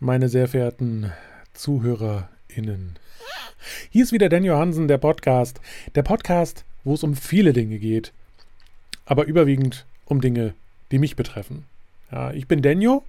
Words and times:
meine 0.00 0.28
sehr 0.28 0.48
verehrten 0.48 1.12
ZuhörerInnen. 1.54 2.98
Hier 3.90 4.04
ist 4.04 4.12
wieder 4.12 4.28
Daniel 4.28 4.54
Hansen, 4.54 4.88
der 4.88 4.98
Podcast. 4.98 5.60
Der 5.94 6.02
Podcast, 6.02 6.64
wo 6.84 6.94
es 6.94 7.02
um 7.02 7.16
viele 7.16 7.52
Dinge 7.52 7.78
geht, 7.78 8.12
aber 9.06 9.24
überwiegend 9.24 9.86
um 10.04 10.20
Dinge, 10.20 10.54
die 10.90 10.98
mich 10.98 11.16
betreffen. 11.16 11.64
Ja, 12.12 12.32
ich 12.32 12.46
bin 12.46 12.62
Daniel 12.62 13.00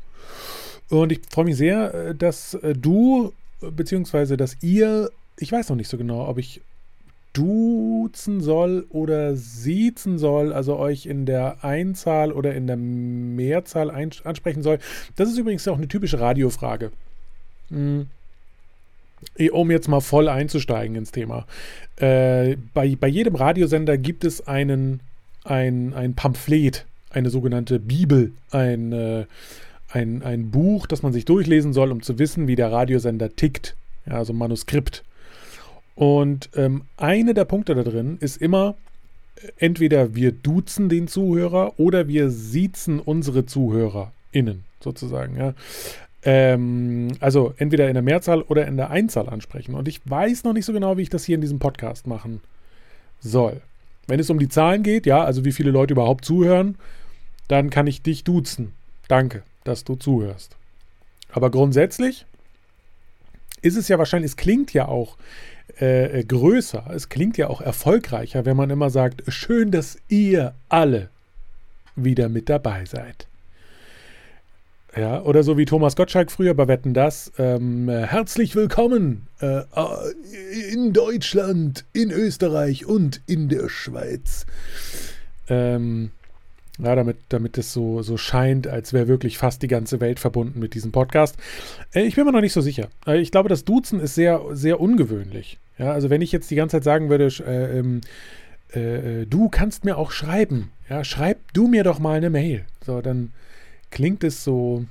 und 0.89 1.11
ich 1.11 1.19
freue 1.29 1.45
mich 1.45 1.57
sehr, 1.57 1.93
äh, 1.93 2.15
dass 2.15 2.53
äh, 2.55 2.73
du, 2.73 3.33
beziehungsweise 3.59 4.37
dass 4.37 4.57
ihr, 4.61 5.11
ich 5.37 5.51
weiß 5.51 5.69
noch 5.69 5.75
nicht 5.75 5.89
so 5.89 5.97
genau, 5.97 6.27
ob 6.27 6.37
ich 6.37 6.61
duzen 7.37 8.41
soll 8.41 8.85
oder 8.89 9.35
siezen 9.35 10.17
soll, 10.17 10.51
also 10.53 10.77
euch 10.77 11.05
in 11.05 11.25
der 11.25 11.63
Einzahl 11.63 12.31
oder 12.31 12.55
in 12.55 12.65
der 12.65 12.77
Mehrzahl 12.77 13.91
ansprechen 13.91 14.63
soll. 14.63 14.79
Das 15.15 15.29
ist 15.29 15.37
übrigens 15.37 15.67
auch 15.67 15.77
eine 15.77 15.87
typische 15.87 16.19
Radiofrage. 16.19 16.91
Hm. 17.69 18.07
Um 19.51 19.71
jetzt 19.71 19.87
mal 19.87 20.01
voll 20.01 20.29
einzusteigen 20.29 20.95
ins 20.95 21.11
Thema. 21.11 21.45
Äh, 21.97 22.57
bei, 22.73 22.95
bei 22.95 23.07
jedem 23.07 23.35
Radiosender 23.35 23.97
gibt 23.97 24.23
es 24.23 24.47
einen, 24.47 25.01
ein, 25.43 25.93
ein 25.93 26.15
Pamphlet, 26.15 26.85
eine 27.09 27.29
sogenannte 27.29 27.79
Bibel, 27.79 28.31
ein, 28.51 28.93
äh, 28.93 29.25
ein, 29.89 30.23
ein 30.23 30.49
Buch, 30.49 30.87
das 30.87 31.03
man 31.03 31.13
sich 31.13 31.25
durchlesen 31.25 31.73
soll, 31.73 31.91
um 31.91 32.01
zu 32.01 32.19
wissen, 32.19 32.47
wie 32.47 32.55
der 32.55 32.71
Radiosender 32.71 33.35
tickt. 33.35 33.75
Ja, 34.07 34.13
also 34.13 34.33
Manuskript. 34.33 35.03
Und 35.97 36.51
ähm, 36.55 36.83
eine 36.95 37.33
der 37.33 37.45
Punkte 37.45 37.73
da 37.73 37.81
drin 37.81 38.19
ist 38.19 38.37
immer, 38.37 38.75
entweder 39.57 40.13
wir 40.13 40.31
duzen 40.31 40.89
den 40.89 41.07
Zuhörer 41.07 41.79
oder 41.79 42.07
wir 42.07 42.29
siezen 42.29 42.99
unsere 42.99 43.47
ZuhörerInnen 43.47 44.63
sozusagen. 44.79 45.35
Ja. 45.35 45.55
Ähm, 46.21 47.13
also 47.19 47.55
entweder 47.57 47.87
in 47.87 47.95
der 47.95 48.03
Mehrzahl 48.03 48.43
oder 48.43 48.67
in 48.67 48.77
der 48.77 48.91
Einzahl 48.91 49.27
ansprechen. 49.27 49.73
Und 49.73 49.87
ich 49.87 49.99
weiß 50.05 50.43
noch 50.43 50.53
nicht 50.53 50.65
so 50.65 50.73
genau, 50.73 50.97
wie 50.97 51.01
ich 51.01 51.09
das 51.09 51.25
hier 51.25 51.33
in 51.33 51.41
diesem 51.41 51.57
Podcast 51.57 52.05
machen 52.05 52.41
soll. 53.19 53.61
Wenn 54.05 54.19
es 54.19 54.29
um 54.29 54.37
die 54.37 54.49
Zahlen 54.49 54.83
geht, 54.83 55.07
ja, 55.07 55.23
also 55.23 55.45
wie 55.45 55.51
viele 55.51 55.71
Leute 55.71 55.93
überhaupt 55.93 56.25
zuhören, 56.25 56.77
dann 57.47 57.71
kann 57.71 57.87
ich 57.87 58.03
dich 58.03 58.23
duzen. 58.23 58.73
Danke, 59.07 59.41
dass 59.63 59.83
du 59.83 59.95
zuhörst. 59.95 60.57
Aber 61.31 61.49
grundsätzlich 61.49 62.27
ist 63.63 63.77
es 63.77 63.87
ja 63.87 63.97
wahrscheinlich, 63.97 64.29
es 64.29 64.37
klingt 64.37 64.73
ja 64.73 64.87
auch 64.87 65.17
äh, 65.79 66.23
größer. 66.23 66.85
Es 66.93 67.09
klingt 67.09 67.37
ja 67.37 67.49
auch 67.49 67.61
erfolgreicher, 67.61 68.45
wenn 68.45 68.57
man 68.57 68.69
immer 68.69 68.89
sagt, 68.89 69.23
schön, 69.27 69.71
dass 69.71 69.97
ihr 70.07 70.53
alle 70.69 71.09
wieder 71.95 72.29
mit 72.29 72.49
dabei 72.49 72.85
seid. 72.85 73.27
Ja, 74.95 75.21
oder 75.21 75.43
so 75.43 75.57
wie 75.57 75.65
Thomas 75.65 75.95
Gottschalk 75.95 76.31
früher 76.31 76.55
bei 76.55 76.67
Wetten 76.67 76.95
das. 76.95 77.31
Ähm, 77.37 77.87
herzlich 77.87 78.55
willkommen 78.55 79.27
äh, 79.41 79.61
in 80.73 80.91
Deutschland, 80.91 81.85
in 81.93 82.09
Österreich 82.09 82.87
und 82.87 83.21
in 83.27 83.47
der 83.47 83.69
Schweiz. 83.69 84.47
Ähm, 85.49 86.11
ja, 86.79 86.95
damit, 86.95 87.17
damit 87.29 87.57
es 87.57 87.73
so, 87.73 88.01
so 88.03 88.17
scheint, 88.17 88.67
als 88.67 88.93
wäre 88.93 89.07
wirklich 89.07 89.37
fast 89.37 89.61
die 89.63 89.67
ganze 89.67 89.99
Welt 89.99 90.19
verbunden 90.19 90.59
mit 90.59 90.73
diesem 90.73 90.91
Podcast. 90.91 91.35
Äh, 91.93 92.03
ich 92.03 92.15
bin 92.15 92.25
mir 92.25 92.31
noch 92.31 92.41
nicht 92.41 92.53
so 92.53 92.61
sicher. 92.61 92.89
Äh, 93.05 93.19
ich 93.19 93.31
glaube, 93.31 93.49
das 93.49 93.65
Duzen 93.65 93.99
ist 93.99 94.15
sehr, 94.15 94.41
sehr 94.51 94.79
ungewöhnlich. 94.79 95.57
Ja, 95.77 95.91
also 95.91 96.09
wenn 96.09 96.21
ich 96.21 96.31
jetzt 96.31 96.49
die 96.51 96.55
ganze 96.55 96.77
Zeit 96.77 96.83
sagen 96.83 97.09
würde, 97.09 97.27
äh, 97.45 97.79
ähm, 97.79 98.01
äh, 98.71 99.25
du 99.25 99.49
kannst 99.49 99.85
mir 99.85 99.97
auch 99.97 100.11
schreiben. 100.11 100.71
Ja, 100.89 101.03
schreib 101.03 101.37
du 101.53 101.67
mir 101.67 101.83
doch 101.83 101.99
mal 101.99 102.17
eine 102.17 102.29
Mail. 102.29 102.65
So, 102.85 103.01
dann 103.01 103.31
klingt 103.91 104.23
es 104.23 104.43
so, 104.43 104.85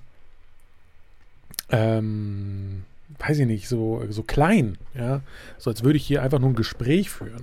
ähm, 1.70 2.84
weiß 3.18 3.38
ich 3.38 3.46
nicht, 3.46 3.68
so, 3.68 4.02
so 4.10 4.22
klein. 4.22 4.76
Ja, 4.94 5.20
so 5.58 5.70
als 5.70 5.82
würde 5.82 5.96
ich 5.96 6.06
hier 6.06 6.22
einfach 6.22 6.38
nur 6.38 6.50
ein 6.50 6.56
Gespräch 6.56 7.10
führen. 7.10 7.42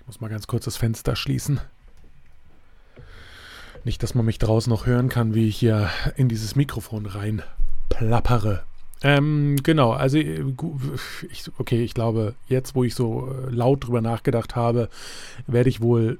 Ich 0.00 0.03
muss 0.14 0.20
mal 0.20 0.28
ganz 0.28 0.46
kurz 0.46 0.64
das 0.66 0.76
Fenster 0.76 1.16
schließen. 1.16 1.60
Nicht, 3.82 4.00
dass 4.04 4.14
man 4.14 4.24
mich 4.24 4.38
draußen 4.38 4.70
noch 4.70 4.86
hören 4.86 5.08
kann, 5.08 5.34
wie 5.34 5.48
ich 5.48 5.56
hier 5.56 5.90
in 6.14 6.28
dieses 6.28 6.54
Mikrofon 6.54 7.06
rein 7.06 7.42
plappere. 7.88 8.62
Ähm, 9.02 9.56
genau, 9.64 9.90
also 9.90 10.18
äh, 10.18 10.44
ich, 11.32 11.50
okay, 11.58 11.82
ich 11.82 11.94
glaube, 11.94 12.36
jetzt, 12.46 12.76
wo 12.76 12.84
ich 12.84 12.94
so 12.94 13.28
äh, 13.28 13.50
laut 13.50 13.84
drüber 13.84 14.00
nachgedacht 14.00 14.54
habe, 14.54 14.88
werde 15.48 15.68
ich 15.68 15.80
wohl 15.80 16.18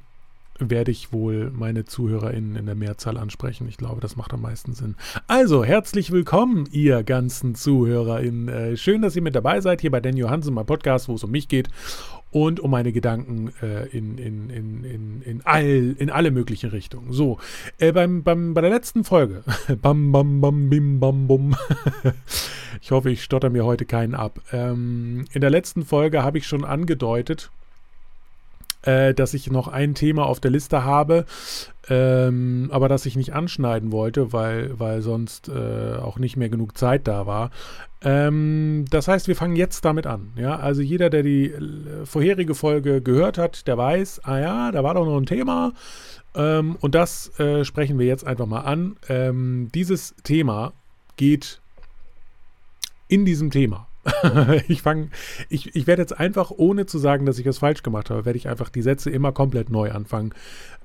werde 0.60 0.93
ich 0.93 1.12
wohl 1.12 1.50
meine 1.50 1.84
ZuhörerInnen 1.84 2.54
in 2.54 2.66
der 2.66 2.77
Mehrzahl 2.77 3.16
ansprechen. 3.16 3.66
Ich 3.69 3.77
glaube, 3.77 4.00
das 4.00 4.15
macht 4.15 4.33
am 4.33 4.43
meisten 4.43 4.72
Sinn. 4.72 4.94
Also, 5.27 5.65
herzlich 5.65 6.12
willkommen, 6.12 6.69
ihr 6.71 7.03
ganzen 7.03 7.56
ZuhörerInnen. 7.56 8.49
Äh, 8.49 8.77
schön, 8.77 9.03
dass 9.03 9.16
ihr 9.16 9.22
mit 9.22 9.34
dabei 9.34 9.60
seid, 9.60 9.81
hier 9.81 9.91
bei 9.91 9.99
Dan 9.99 10.16
Johansen, 10.16 10.54
mein 10.54 10.66
Podcast, 10.66 11.09
wo 11.09 11.15
es 11.15 11.25
um 11.25 11.33
mich 11.33 11.49
geht 11.49 11.69
und 12.34 12.59
um 12.59 12.72
meine 12.72 12.91
Gedanken 12.91 13.53
äh, 13.62 13.87
in, 13.97 14.19
in, 14.19 14.50
in, 14.50 14.84
in, 14.84 15.22
in, 15.22 15.41
all, 15.45 15.95
in 15.97 16.11
alle 16.11 16.33
möglichen 16.33 16.71
Richtungen. 16.71 17.12
So, 17.12 17.39
äh, 17.78 17.93
beim, 17.93 18.25
beim, 18.25 18.55
bei 18.55 18.61
der 18.61 18.71
letzten 18.71 19.05
Folge, 19.05 19.45
bam, 19.81 20.11
bam, 20.11 20.41
bam, 20.41 20.69
bim, 20.69 20.99
bam, 20.99 21.28
bum. 21.28 21.55
ich 22.83 22.91
hoffe, 22.91 23.12
ich 23.12 23.22
stotter 23.22 23.50
mir 23.50 23.65
heute 23.65 23.84
keinen 23.84 24.17
ab. 24.17 24.41
Ähm, 24.53 25.27
in 25.33 25.43
der 25.43 25.50
letzten 25.50 25.84
Folge 25.84 26.25
habe 26.25 26.39
ich 26.39 26.49
schon 26.49 26.65
angedeutet, 26.65 27.53
äh, 28.84 29.15
dass 29.15 29.34
ich 29.34 29.50
noch 29.50 29.69
ein 29.69 29.95
Thema 29.95 30.27
auf 30.27 30.41
der 30.41 30.50
Liste 30.50 30.84
habe, 30.84 31.25
ähm, 31.89 32.69
aber 32.72 32.89
das 32.89 33.06
ich 33.06 33.17
nicht 33.17 33.34
anschneiden 33.34 33.93
wollte, 33.93 34.33
weil, 34.33 34.78
weil 34.78 35.03
sonst 35.03 35.49
äh, 35.49 35.97
auch 35.97 36.19
nicht 36.19 36.37
mehr 36.37 36.49
genug 36.49 36.77
Zeit 36.77 37.06
da 37.09 37.27
war. 37.27 37.50
Ähm, 38.03 38.84
das 38.91 39.09
heißt, 39.09 39.28
wir 39.28 39.37
fangen 39.37 39.56
jetzt 39.56 39.84
damit 39.84 40.06
an. 40.06 40.33
Ja? 40.37 40.56
Also 40.56 40.83
jeder, 40.83 41.11
der 41.11 41.22
die 41.22 41.47
äh, 41.47 42.05
vorherige 42.05 42.55
Folge 42.55 43.00
gehört 43.00 43.39
hat, 43.39 43.67
der 43.67 43.78
weiß, 43.78 44.21
ah 44.25 44.39
ja, 44.39 44.72
da 44.72 44.84
war 44.84 44.95
doch 44.95 45.06
noch 45.06 45.16
ein 45.16 45.27
Thema. 45.27 45.72
Ähm, 46.34 46.77
und 46.81 46.95
das 46.95 47.39
äh, 47.39 47.65
sprechen 47.65 47.99
wir 47.99 48.06
jetzt 48.06 48.27
einfach 48.27 48.47
mal 48.47 48.61
an. 48.61 48.97
Ähm, 49.09 49.71
dieses 49.75 50.15
Thema 50.25 50.72
geht 51.16 51.61
in 53.09 53.25
diesem 53.25 53.51
Thema 53.51 53.87
ich 54.69 54.82
fange, 54.82 55.09
ich, 55.48 55.75
ich 55.75 55.87
werde 55.87 56.03
jetzt 56.03 56.19
einfach, 56.19 56.50
ohne 56.50 56.87
zu 56.87 56.98
sagen, 56.98 57.26
dass 57.26 57.38
ich 57.38 57.47
was 57.47 57.59
falsch 57.59 57.82
gemacht 57.82 58.10
habe, 58.10 58.25
werde 58.25 58.37
ich 58.37 58.48
einfach 58.48 58.69
die 58.69 58.82
Sätze 58.82 59.10
immer 59.10 59.32
komplett 59.32 59.70
neu 59.70 59.92
anfangen. 59.92 60.32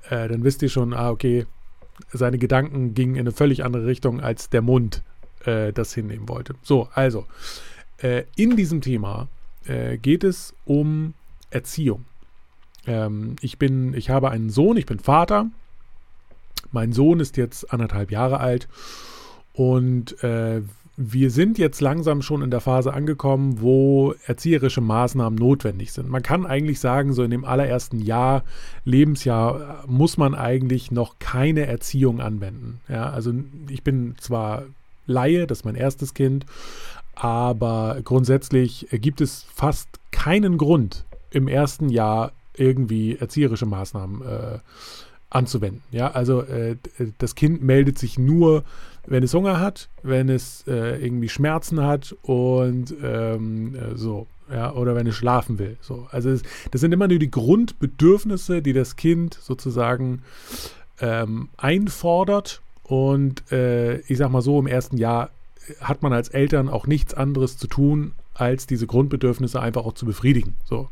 Äh, 0.08 0.28
dann 0.28 0.44
wisst 0.44 0.62
ihr 0.62 0.68
schon, 0.68 0.94
ah, 0.94 1.10
okay, 1.10 1.46
seine 2.12 2.38
Gedanken 2.38 2.94
gingen 2.94 3.14
in 3.14 3.20
eine 3.20 3.32
völlig 3.32 3.64
andere 3.64 3.86
Richtung, 3.86 4.20
als 4.20 4.48
der 4.48 4.62
Mund 4.62 5.02
äh, 5.44 5.72
das 5.72 5.94
hinnehmen 5.94 6.28
wollte. 6.28 6.54
So, 6.62 6.88
also, 6.94 7.26
äh, 7.98 8.24
in 8.36 8.56
diesem 8.56 8.80
Thema 8.80 9.28
äh, 9.66 9.98
geht 9.98 10.24
es 10.24 10.54
um 10.64 11.14
Erziehung. 11.50 12.04
Ähm, 12.86 13.36
ich 13.40 13.58
bin, 13.58 13.94
ich 13.94 14.10
habe 14.10 14.30
einen 14.30 14.50
Sohn, 14.50 14.76
ich 14.76 14.86
bin 14.86 14.98
Vater. 14.98 15.46
Mein 16.72 16.92
Sohn 16.92 17.20
ist 17.20 17.36
jetzt 17.36 17.72
anderthalb 17.72 18.10
Jahre 18.10 18.40
alt 18.40 18.68
und 19.52 20.22
äh, 20.22 20.62
wir 21.02 21.30
sind 21.30 21.56
jetzt 21.56 21.80
langsam 21.80 22.20
schon 22.20 22.42
in 22.42 22.50
der 22.50 22.60
Phase 22.60 22.92
angekommen, 22.92 23.62
wo 23.62 24.12
erzieherische 24.26 24.82
Maßnahmen 24.82 25.38
notwendig 25.38 25.92
sind. 25.92 26.10
Man 26.10 26.22
kann 26.22 26.44
eigentlich 26.44 26.78
sagen, 26.78 27.14
so 27.14 27.22
in 27.22 27.30
dem 27.30 27.46
allerersten 27.46 28.00
Jahr, 28.00 28.44
Lebensjahr, 28.84 29.84
muss 29.86 30.18
man 30.18 30.34
eigentlich 30.34 30.90
noch 30.90 31.18
keine 31.18 31.66
Erziehung 31.66 32.20
anwenden. 32.20 32.80
Ja, 32.86 33.08
also 33.08 33.32
ich 33.70 33.82
bin 33.82 34.14
zwar 34.20 34.64
Laie, 35.06 35.46
das 35.46 35.60
ist 35.60 35.64
mein 35.64 35.74
erstes 35.74 36.12
Kind, 36.12 36.44
aber 37.14 37.96
grundsätzlich 38.04 38.86
gibt 38.92 39.22
es 39.22 39.46
fast 39.54 39.88
keinen 40.10 40.58
Grund, 40.58 41.06
im 41.30 41.48
ersten 41.48 41.88
Jahr 41.88 42.32
irgendwie 42.54 43.16
erzieherische 43.16 43.64
Maßnahmen 43.64 44.20
äh, 44.20 44.58
anzuwenden. 45.30 45.82
Ja, 45.92 46.10
also 46.10 46.42
äh, 46.42 46.76
das 47.16 47.34
Kind 47.34 47.62
meldet 47.62 47.98
sich 47.98 48.18
nur 48.18 48.64
wenn 49.06 49.22
es 49.22 49.34
Hunger 49.34 49.60
hat, 49.60 49.88
wenn 50.02 50.28
es 50.28 50.64
äh, 50.66 51.02
irgendwie 51.04 51.28
Schmerzen 51.28 51.82
hat 51.82 52.14
und 52.22 52.94
ähm, 53.02 53.74
äh, 53.74 53.96
so, 53.96 54.26
ja, 54.52 54.72
oder 54.72 54.94
wenn 54.94 55.06
es 55.06 55.16
schlafen 55.16 55.58
will. 55.58 55.76
So. 55.80 56.06
Also 56.10 56.30
es, 56.30 56.42
das 56.70 56.80
sind 56.80 56.92
immer 56.92 57.08
nur 57.08 57.18
die 57.18 57.30
Grundbedürfnisse, 57.30 58.62
die 58.62 58.72
das 58.72 58.96
Kind 58.96 59.34
sozusagen 59.34 60.22
ähm, 61.00 61.48
einfordert. 61.56 62.60
Und 62.82 63.50
äh, 63.52 63.98
ich 64.00 64.18
sag 64.18 64.30
mal 64.30 64.42
so, 64.42 64.58
im 64.58 64.66
ersten 64.66 64.96
Jahr 64.96 65.30
hat 65.80 66.02
man 66.02 66.12
als 66.12 66.28
Eltern 66.28 66.68
auch 66.68 66.86
nichts 66.86 67.14
anderes 67.14 67.56
zu 67.56 67.68
tun, 67.68 68.12
als 68.34 68.66
diese 68.66 68.86
Grundbedürfnisse 68.86 69.60
einfach 69.60 69.84
auch 69.84 69.94
zu 69.94 70.06
befriedigen. 70.06 70.56
So. 70.64 70.88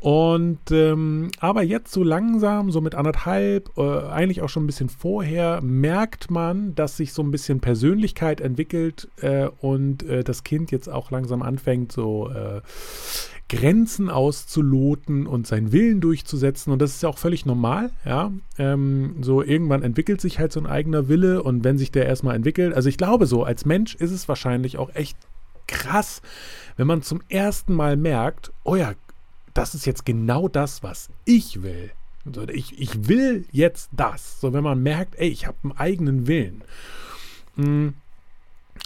Und 0.00 0.70
ähm, 0.70 1.30
aber 1.40 1.62
jetzt 1.62 1.92
so 1.92 2.02
langsam, 2.02 2.70
so 2.70 2.80
mit 2.80 2.94
anderthalb, 2.94 3.76
äh, 3.76 3.82
eigentlich 3.82 4.40
auch 4.40 4.48
schon 4.48 4.64
ein 4.64 4.66
bisschen 4.66 4.88
vorher, 4.88 5.60
merkt 5.62 6.30
man, 6.30 6.74
dass 6.74 6.96
sich 6.96 7.12
so 7.12 7.22
ein 7.22 7.30
bisschen 7.30 7.60
Persönlichkeit 7.60 8.40
entwickelt 8.40 9.08
äh, 9.20 9.48
und 9.60 10.02
äh, 10.04 10.24
das 10.24 10.42
Kind 10.42 10.70
jetzt 10.70 10.88
auch 10.88 11.10
langsam 11.10 11.42
anfängt, 11.42 11.92
so 11.92 12.30
äh, 12.30 12.62
Grenzen 13.50 14.08
auszuloten 14.08 15.26
und 15.26 15.46
seinen 15.46 15.70
Willen 15.70 16.00
durchzusetzen. 16.00 16.72
Und 16.72 16.80
das 16.80 16.92
ist 16.92 17.02
ja 17.02 17.10
auch 17.10 17.18
völlig 17.18 17.44
normal, 17.44 17.90
ja. 18.06 18.32
Ähm, 18.56 19.16
so 19.20 19.42
irgendwann 19.42 19.82
entwickelt 19.82 20.22
sich 20.22 20.38
halt 20.38 20.52
so 20.52 20.60
ein 20.60 20.66
eigener 20.66 21.08
Wille 21.08 21.42
und 21.42 21.62
wenn 21.62 21.76
sich 21.76 21.92
der 21.92 22.06
erstmal 22.06 22.36
entwickelt, 22.36 22.72
also 22.72 22.88
ich 22.88 22.96
glaube 22.96 23.26
so, 23.26 23.44
als 23.44 23.66
Mensch 23.66 23.96
ist 23.96 24.12
es 24.12 24.28
wahrscheinlich 24.28 24.78
auch 24.78 24.94
echt 24.94 25.18
krass, 25.66 26.22
wenn 26.78 26.86
man 26.86 27.02
zum 27.02 27.20
ersten 27.28 27.74
Mal 27.74 27.98
merkt, 27.98 28.50
oh 28.64 28.76
ja, 28.76 28.94
das 29.54 29.74
ist 29.74 29.86
jetzt 29.86 30.04
genau 30.04 30.48
das, 30.48 30.82
was 30.82 31.08
ich 31.24 31.62
will. 31.62 31.90
So, 32.32 32.46
ich, 32.48 32.78
ich 32.78 33.08
will 33.08 33.46
jetzt 33.50 33.90
das. 33.92 34.40
So, 34.40 34.52
wenn 34.52 34.64
man 34.64 34.82
merkt, 34.82 35.16
ey, 35.18 35.28
ich 35.28 35.46
habe 35.46 35.56
einen 35.62 35.72
eigenen 35.72 36.26
Willen. 36.26 36.62
Hm. 37.56 37.94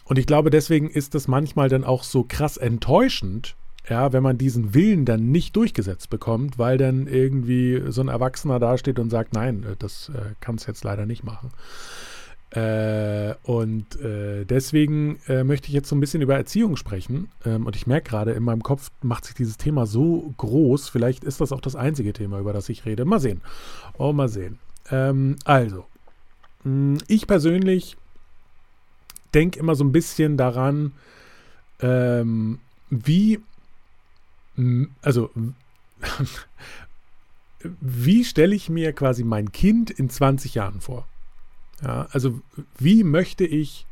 Und 0.04 0.18
ich 0.18 0.26
glaube, 0.26 0.50
deswegen 0.50 0.90
ist 0.90 1.14
das 1.14 1.28
manchmal 1.28 1.68
dann 1.68 1.84
auch 1.84 2.04
so 2.04 2.24
krass 2.24 2.56
enttäuschend, 2.56 3.56
ja, 3.88 4.12
wenn 4.12 4.22
man 4.22 4.38
diesen 4.38 4.74
Willen 4.74 5.04
dann 5.04 5.30
nicht 5.30 5.56
durchgesetzt 5.56 6.10
bekommt, 6.10 6.58
weil 6.58 6.78
dann 6.78 7.06
irgendwie 7.06 7.82
so 7.88 8.00
ein 8.00 8.08
Erwachsener 8.08 8.58
dasteht 8.58 8.98
und 8.98 9.10
sagt, 9.10 9.34
nein, 9.34 9.64
äh, 9.64 9.76
das 9.78 10.10
äh, 10.14 10.34
kannst 10.40 10.66
jetzt 10.66 10.84
leider 10.84 11.06
nicht 11.06 11.24
machen. 11.24 11.50
Äh, 12.54 13.34
und 13.42 14.00
äh, 14.00 14.44
deswegen 14.44 15.18
äh, 15.26 15.42
möchte 15.42 15.66
ich 15.66 15.74
jetzt 15.74 15.88
so 15.88 15.96
ein 15.96 16.00
bisschen 16.00 16.22
über 16.22 16.36
Erziehung 16.36 16.76
sprechen. 16.76 17.28
Ähm, 17.44 17.66
und 17.66 17.74
ich 17.74 17.88
merke 17.88 18.10
gerade, 18.10 18.30
in 18.30 18.44
meinem 18.44 18.62
Kopf 18.62 18.92
macht 19.02 19.24
sich 19.24 19.34
dieses 19.34 19.56
Thema 19.56 19.86
so 19.86 20.32
groß. 20.36 20.88
Vielleicht 20.88 21.24
ist 21.24 21.40
das 21.40 21.50
auch 21.50 21.60
das 21.60 21.74
einzige 21.74 22.12
Thema, 22.12 22.38
über 22.38 22.52
das 22.52 22.68
ich 22.68 22.84
rede. 22.84 23.04
Mal 23.04 23.18
sehen. 23.18 23.40
Oh, 23.98 24.12
mal 24.12 24.28
sehen. 24.28 24.60
Ähm, 24.88 25.34
also, 25.44 25.86
hm, 26.62 26.98
ich 27.08 27.26
persönlich 27.26 27.96
denke 29.34 29.58
immer 29.58 29.74
so 29.74 29.82
ein 29.82 29.90
bisschen 29.90 30.36
daran, 30.36 30.92
ähm, 31.80 32.60
wie, 32.88 33.40
also, 35.02 35.30
wie 37.80 38.24
stelle 38.24 38.54
ich 38.54 38.68
mir 38.70 38.92
quasi 38.92 39.24
mein 39.24 39.50
Kind 39.50 39.90
in 39.90 40.08
20 40.08 40.54
Jahren 40.54 40.80
vor? 40.80 41.08
Ja, 41.82 42.06
also 42.12 42.40
wie 42.78 43.04
möchte 43.04 43.44
ich, 43.44 43.86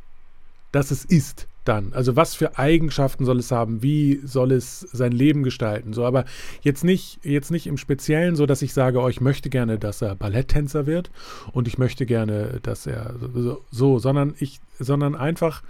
dass 0.71 0.91
es 0.91 1.05
ist 1.05 1.47
dann? 1.65 1.93
Also 1.93 2.15
was 2.15 2.35
für 2.35 2.57
Eigenschaften 2.57 3.25
soll 3.25 3.39
es 3.39 3.51
haben? 3.51 3.83
Wie 3.83 4.21
soll 4.23 4.51
es 4.51 4.81
sein 4.91 5.11
Leben 5.11 5.43
gestalten? 5.43 5.93
So, 5.93 6.05
aber 6.05 6.25
jetzt 6.61 6.83
nicht, 6.83 7.19
jetzt 7.23 7.51
nicht 7.51 7.67
im 7.67 7.77
Speziellen 7.77 8.35
so, 8.35 8.45
dass 8.45 8.61
ich 8.61 8.73
sage, 8.73 8.99
oh, 8.99 9.09
ich 9.09 9.21
möchte 9.21 9.49
gerne, 9.49 9.79
dass 9.79 10.01
er 10.01 10.15
Balletttänzer 10.15 10.85
wird 10.85 11.11
und 11.51 11.67
ich 11.67 11.77
möchte 11.77 12.05
gerne, 12.05 12.59
dass 12.63 12.85
er 12.85 13.15
so, 13.33 13.63
so 13.71 13.99
sondern 13.99 14.35
ich, 14.39 14.59
sondern 14.79 15.15
einfach, 15.15 15.63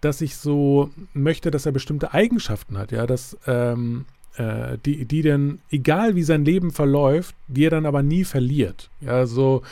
dass 0.00 0.20
ich 0.20 0.36
so 0.36 0.90
möchte, 1.14 1.50
dass 1.50 1.66
er 1.66 1.72
bestimmte 1.72 2.12
Eigenschaften 2.12 2.78
hat, 2.78 2.92
ja, 2.92 3.06
dass 3.06 3.36
ähm, 3.46 4.04
äh, 4.36 4.78
die, 4.84 5.04
die 5.04 5.22
dann, 5.22 5.60
egal 5.70 6.14
wie 6.14 6.22
sein 6.22 6.44
Leben 6.44 6.70
verläuft, 6.70 7.34
die 7.48 7.64
er 7.64 7.70
dann 7.70 7.86
aber 7.86 8.02
nie 8.02 8.24
verliert. 8.24 8.90
Ja, 9.00 9.26
so 9.26 9.62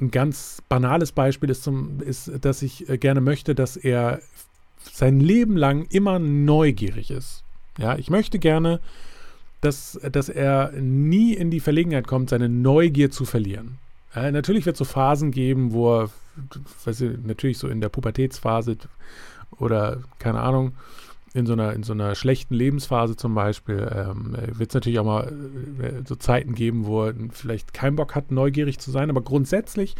ein 0.00 0.10
ganz 0.10 0.62
banales 0.68 1.12
Beispiel 1.12 1.50
ist, 1.50 1.62
zum, 1.62 2.00
ist, 2.00 2.30
dass 2.40 2.62
ich 2.62 2.88
äh, 2.88 2.98
gerne 2.98 3.20
möchte, 3.20 3.54
dass 3.54 3.76
er 3.76 4.20
sein 4.92 5.20
Leben 5.20 5.56
lang 5.56 5.86
immer 5.90 6.18
neugierig 6.18 7.10
ist. 7.10 7.42
Ja, 7.78 7.96
ich 7.96 8.10
möchte 8.10 8.38
gerne, 8.38 8.80
dass, 9.60 9.98
dass 10.12 10.28
er 10.28 10.72
nie 10.72 11.32
in 11.32 11.50
die 11.50 11.60
Verlegenheit 11.60 12.06
kommt, 12.06 12.30
seine 12.30 12.48
Neugier 12.48 13.10
zu 13.10 13.24
verlieren. 13.24 13.78
Ja, 14.14 14.30
natürlich 14.30 14.66
wird 14.66 14.74
es 14.74 14.78
so 14.78 14.84
Phasen 14.84 15.30
geben, 15.30 15.72
wo 15.72 16.02
er, 16.02 16.10
weiß 16.84 17.00
ich, 17.00 17.18
natürlich 17.24 17.58
so 17.58 17.68
in 17.68 17.80
der 17.80 17.88
Pubertätsphase 17.88 18.76
oder 19.58 20.02
keine 20.18 20.40
Ahnung, 20.40 20.72
in 21.34 21.46
so 21.46 21.52
einer, 21.52 21.72
in 21.72 21.82
so 21.82 21.92
einer 21.92 22.14
schlechten 22.14 22.54
Lebensphase 22.54 23.16
zum 23.16 23.34
Beispiel, 23.34 23.90
ähm, 23.92 24.36
wird 24.52 24.70
es 24.70 24.74
natürlich 24.74 25.00
auch 25.00 25.04
mal 25.04 25.32
äh, 25.82 26.02
so 26.06 26.14
Zeiten 26.14 26.54
geben, 26.54 26.86
wo 26.86 27.06
er 27.06 27.14
vielleicht 27.30 27.74
keinen 27.74 27.96
Bock 27.96 28.14
hat, 28.14 28.30
neugierig 28.30 28.78
zu 28.78 28.92
sein. 28.92 29.10
Aber 29.10 29.20
grundsätzlich 29.20 29.96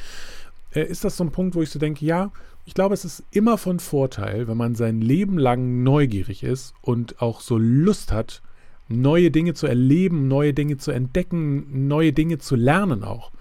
äh, 0.72 0.82
ist 0.82 1.04
das 1.04 1.16
so 1.16 1.24
ein 1.24 1.32
Punkt, 1.32 1.56
wo 1.56 1.62
ich 1.62 1.70
so 1.70 1.80
denke, 1.80 2.06
ja, 2.06 2.30
ich 2.66 2.74
glaube, 2.74 2.94
es 2.94 3.04
ist 3.04 3.24
immer 3.32 3.58
von 3.58 3.80
Vorteil, 3.80 4.46
wenn 4.46 4.56
man 4.56 4.76
sein 4.76 5.00
Leben 5.00 5.36
lang 5.36 5.82
neugierig 5.82 6.44
ist 6.44 6.72
und 6.80 7.20
auch 7.20 7.40
so 7.40 7.58
Lust 7.58 8.12
hat, 8.12 8.40
neue 8.88 9.30
Dinge 9.30 9.54
zu 9.54 9.66
erleben, 9.66 10.28
neue 10.28 10.54
Dinge 10.54 10.76
zu 10.76 10.92
entdecken, 10.92 11.88
neue 11.88 12.12
Dinge 12.12 12.38
zu 12.38 12.54
lernen 12.54 13.02
auch. 13.02 13.32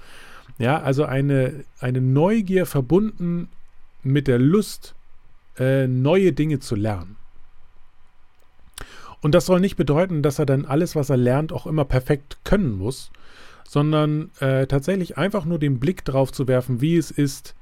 Ja, 0.57 0.81
also 0.81 1.06
eine, 1.06 1.63
eine 1.80 2.01
Neugier 2.01 2.66
verbunden 2.66 3.50
mit 4.01 4.28
der 4.28 4.40
Lust, 4.40 4.95
äh, 5.57 5.88
neue 5.88 6.34
Dinge 6.34 6.60
zu 6.60 6.75
lernen. 6.75 7.18
Und 9.23 9.33
das 9.33 9.45
soll 9.45 9.61
nicht 9.61 9.77
bedeuten, 9.77 10.21
dass 10.21 10.37
er 10.37 10.45
dann 10.45 10.65
alles, 10.65 10.95
was 10.95 11.09
er 11.09 11.17
lernt, 11.17 11.53
auch 11.53 11.65
immer 11.65 11.85
perfekt 11.85 12.37
können 12.43 12.77
muss, 12.77 13.09
sondern 13.65 14.31
äh, 14.41 14.67
tatsächlich 14.67 15.17
einfach 15.17 15.45
nur 15.45 15.59
den 15.59 15.79
Blick 15.79 16.03
drauf 16.03 16.33
zu 16.33 16.47
werfen, 16.47 16.81
wie 16.81 16.97
es 16.97 17.09
ist, 17.09 17.55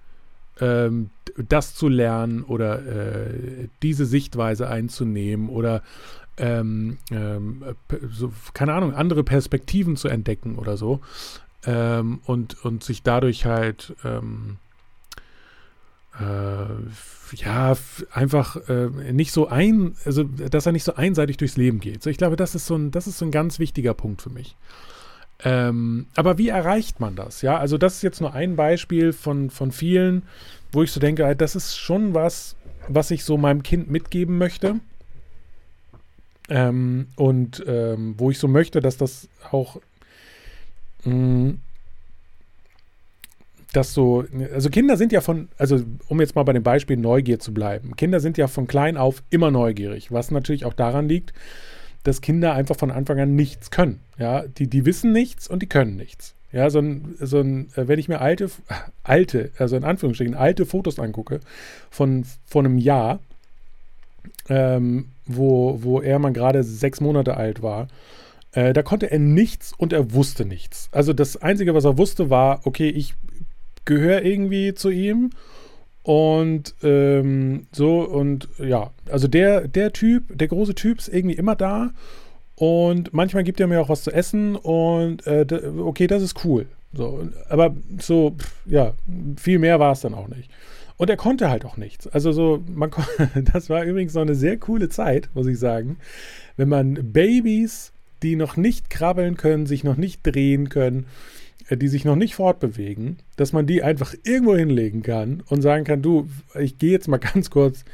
ähm, 0.59 1.11
das 1.37 1.75
zu 1.75 1.87
lernen 1.87 2.43
oder 2.43 2.79
äh, 2.79 3.67
diese 3.83 4.07
Sichtweise 4.07 4.69
einzunehmen 4.69 5.49
oder 5.49 5.83
ähm, 6.37 6.97
ähm, 7.11 7.63
so, 8.11 8.33
keine 8.55 8.73
Ahnung, 8.73 8.95
andere 8.95 9.23
Perspektiven 9.23 9.95
zu 9.95 10.07
entdecken 10.07 10.57
oder 10.57 10.77
so 10.77 10.99
ähm, 11.67 12.21
und, 12.25 12.65
und 12.65 12.83
sich 12.83 13.03
dadurch 13.03 13.45
halt 13.45 13.95
ähm, 14.03 14.57
äh, 16.19 17.35
ja, 17.35 17.77
einfach 18.11 18.57
äh, 18.67 18.89
nicht 19.13 19.31
so 19.31 19.47
ein, 19.47 19.95
also 20.05 20.23
dass 20.23 20.65
er 20.65 20.71
nicht 20.71 20.83
so 20.83 20.95
einseitig 20.95 21.37
durchs 21.37 21.57
Leben 21.57 21.79
geht. 21.79 22.03
So, 22.03 22.09
ich 22.09 22.17
glaube, 22.17 22.35
das 22.35 22.55
ist 22.55 22.65
so 22.65 22.75
ein, 22.75 22.91
das 22.91 23.07
ist 23.07 23.17
so 23.17 23.25
ein 23.25 23.31
ganz 23.31 23.59
wichtiger 23.59 23.93
Punkt 23.93 24.21
für 24.21 24.29
mich. 24.29 24.55
Ähm, 25.43 26.07
aber 26.15 26.37
wie 26.37 26.49
erreicht 26.49 26.99
man 26.99 27.15
das? 27.15 27.41
Ja, 27.41 27.57
also 27.57 27.77
das 27.77 27.95
ist 27.95 28.01
jetzt 28.03 28.21
nur 28.21 28.33
ein 28.33 28.55
Beispiel 28.55 29.13
von, 29.13 29.49
von 29.49 29.71
vielen, 29.71 30.23
wo 30.71 30.83
ich 30.83 30.91
so 30.91 30.99
denke, 30.99 31.35
das 31.35 31.55
ist 31.55 31.77
schon 31.77 32.13
was, 32.13 32.55
was 32.87 33.11
ich 33.11 33.23
so 33.23 33.37
meinem 33.37 33.63
Kind 33.63 33.89
mitgeben 33.89 34.37
möchte. 34.37 34.79
Ähm, 36.49 37.07
und 37.15 37.63
ähm, 37.65 38.15
wo 38.17 38.29
ich 38.29 38.37
so 38.37 38.47
möchte, 38.47 38.81
dass 38.81 38.97
das 38.97 39.29
auch 39.51 39.79
mh, 41.05 41.15
mm, 41.15 41.61
dass 43.73 43.93
so, 43.93 44.25
also 44.53 44.69
Kinder 44.69 44.97
sind 44.97 45.11
ja 45.11 45.21
von, 45.21 45.49
also 45.57 45.81
um 46.07 46.19
jetzt 46.19 46.35
mal 46.35 46.43
bei 46.43 46.53
dem 46.53 46.63
Beispiel 46.63 46.97
Neugier 46.97 47.39
zu 47.39 47.53
bleiben, 47.53 47.95
Kinder 47.95 48.19
sind 48.19 48.37
ja 48.37 48.47
von 48.47 48.67
klein 48.67 48.97
auf 48.97 49.23
immer 49.29 49.51
neugierig, 49.51 50.11
was 50.11 50.31
natürlich 50.31 50.65
auch 50.65 50.73
daran 50.73 51.07
liegt, 51.07 51.33
dass 52.03 52.21
Kinder 52.21 52.53
einfach 52.53 52.75
von 52.75 52.91
Anfang 52.91 53.19
an 53.19 53.35
nichts 53.35 53.71
können. 53.71 53.99
Ja, 54.17 54.43
die, 54.45 54.67
die 54.67 54.85
wissen 54.85 55.11
nichts 55.11 55.47
und 55.47 55.61
die 55.61 55.69
können 55.69 55.95
nichts. 55.95 56.35
Ja, 56.51 56.69
so 56.69 56.79
ein, 56.79 57.15
so 57.19 57.39
ein, 57.39 57.69
äh, 57.75 57.87
wenn 57.87 57.99
ich 57.99 58.09
mir 58.09 58.19
alte, 58.19 58.49
alte, 59.03 59.51
also 59.57 59.77
in 59.77 59.83
Anführungsstrichen, 59.83 60.35
alte 60.35 60.65
Fotos 60.65 60.99
angucke 60.99 61.39
von, 61.89 62.25
von 62.45 62.65
einem 62.65 62.77
Jahr, 62.77 63.19
ähm, 64.49 65.09
wo, 65.25 65.81
wo 65.81 66.01
er 66.01 66.19
mal 66.19 66.33
gerade 66.33 66.63
sechs 66.63 66.99
Monate 66.99 67.37
alt 67.37 67.61
war, 67.61 67.87
äh, 68.51 68.73
da 68.73 68.83
konnte 68.83 69.09
er 69.09 69.19
nichts 69.19 69.73
und 69.77 69.93
er 69.93 70.13
wusste 70.13 70.43
nichts. 70.43 70.89
Also 70.91 71.13
das 71.13 71.37
Einzige, 71.37 71.73
was 71.73 71.85
er 71.85 71.97
wusste, 71.97 72.29
war, 72.29 72.61
okay, 72.65 72.89
ich 72.89 73.13
gehöre 73.85 74.23
irgendwie 74.23 74.73
zu 74.73 74.89
ihm. 74.89 75.31
Und 76.03 76.73
ähm, 76.81 77.67
so, 77.71 78.01
und 78.01 78.49
ja, 78.57 78.91
also 79.11 79.27
der, 79.27 79.67
der 79.67 79.93
Typ, 79.93 80.37
der 80.37 80.47
große 80.47 80.73
Typ 80.73 80.97
ist 80.99 81.09
irgendwie 81.09 81.35
immer 81.35 81.55
da. 81.55 81.91
Und 82.55 83.13
manchmal 83.13 83.43
gibt 83.43 83.59
er 83.59 83.67
mir 83.67 83.81
auch 83.81 83.89
was 83.89 84.03
zu 84.03 84.11
essen 84.11 84.55
und 84.55 85.25
äh, 85.25 85.45
okay, 85.79 86.07
das 86.07 86.21
ist 86.21 86.45
cool. 86.45 86.67
So, 86.93 87.27
aber 87.49 87.75
so, 87.99 88.35
ja, 88.65 88.93
viel 89.37 89.59
mehr 89.59 89.79
war 89.79 89.93
es 89.93 90.01
dann 90.01 90.13
auch 90.13 90.27
nicht. 90.27 90.49
Und 90.97 91.09
er 91.09 91.17
konnte 91.17 91.49
halt 91.49 91.65
auch 91.65 91.77
nichts. 91.77 92.05
Also 92.07 92.31
so, 92.31 92.63
man 92.67 92.91
das 93.53 93.69
war 93.69 93.83
übrigens 93.83 94.13
noch 94.13 94.21
eine 94.21 94.35
sehr 94.35 94.57
coole 94.57 94.89
Zeit, 94.89 95.29
muss 95.33 95.47
ich 95.47 95.57
sagen. 95.57 95.97
Wenn 96.57 96.69
man 96.69 97.11
Babys, 97.11 97.93
die 98.21 98.35
noch 98.35 98.57
nicht 98.57 98.89
krabbeln 98.89 99.37
können, 99.37 99.65
sich 99.65 99.83
noch 99.83 99.97
nicht 99.97 100.19
drehen 100.23 100.69
können, 100.69 101.07
die 101.75 101.87
sich 101.87 102.05
noch 102.05 102.15
nicht 102.15 102.35
fortbewegen, 102.35 103.17
dass 103.37 103.53
man 103.53 103.65
die 103.65 103.83
einfach 103.83 104.13
irgendwo 104.23 104.55
hinlegen 104.55 105.03
kann 105.03 105.43
und 105.49 105.61
sagen 105.61 105.85
kann, 105.85 106.01
du, 106.01 106.27
ich 106.59 106.77
gehe 106.77 106.91
jetzt 106.91 107.07
mal 107.07 107.17
ganz 107.33 107.49
kurz 107.49 107.85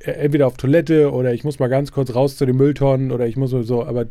äh, 0.00 0.12
entweder 0.12 0.46
auf 0.46 0.56
Toilette 0.56 1.12
oder 1.12 1.32
ich 1.32 1.44
muss 1.44 1.58
mal 1.58 1.68
ganz 1.68 1.92
kurz 1.92 2.14
raus 2.14 2.36
zu 2.36 2.46
den 2.46 2.56
Mülltonnen 2.56 3.12
oder 3.12 3.26
ich 3.26 3.36
muss 3.36 3.50
so, 3.50 3.84
aber 3.84 4.06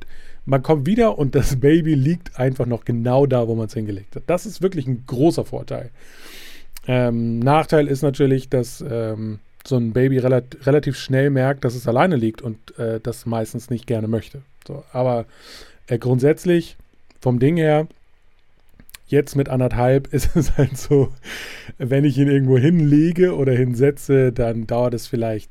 man 0.45 0.63
kommt 0.63 0.85
wieder 0.85 1.17
und 1.17 1.35
das 1.35 1.59
Baby 1.59 1.93
liegt 1.93 2.39
einfach 2.39 2.65
noch 2.65 2.85
genau 2.85 3.25
da, 3.25 3.47
wo 3.47 3.55
man 3.55 3.67
es 3.67 3.73
hingelegt 3.73 4.15
hat. 4.15 4.23
Das 4.27 4.45
ist 4.45 4.61
wirklich 4.61 4.87
ein 4.87 5.03
großer 5.05 5.45
Vorteil. 5.45 5.91
Ähm, 6.87 7.39
Nachteil 7.39 7.87
ist 7.87 8.01
natürlich, 8.01 8.49
dass 8.49 8.83
ähm, 8.87 9.39
so 9.65 9.77
ein 9.77 9.93
Baby 9.93 10.17
relat 10.17 10.57
relativ 10.65 10.97
schnell 10.97 11.29
merkt, 11.29 11.63
dass 11.63 11.75
es 11.75 11.87
alleine 11.87 12.15
liegt 12.15 12.41
und 12.41 12.77
äh, 12.79 12.99
das 13.01 13.25
meistens 13.25 13.69
nicht 13.69 13.85
gerne 13.85 14.07
möchte. 14.07 14.41
So, 14.67 14.83
aber 14.91 15.25
äh, 15.87 15.99
grundsätzlich 15.99 16.77
vom 17.21 17.39
Ding 17.39 17.57
her 17.57 17.87
Jetzt 19.09 19.35
mit 19.35 19.49
anderthalb 19.49 20.07
ist 20.13 20.35
es 20.35 20.55
halt 20.57 20.77
so, 20.77 21.09
wenn 21.77 22.05
ich 22.05 22.17
ihn 22.17 22.29
irgendwo 22.29 22.57
hinlege 22.57 23.35
oder 23.35 23.51
hinsetze, 23.51 24.31
dann 24.31 24.67
dauert 24.67 24.93
es 24.93 25.07
vielleicht, 25.07 25.49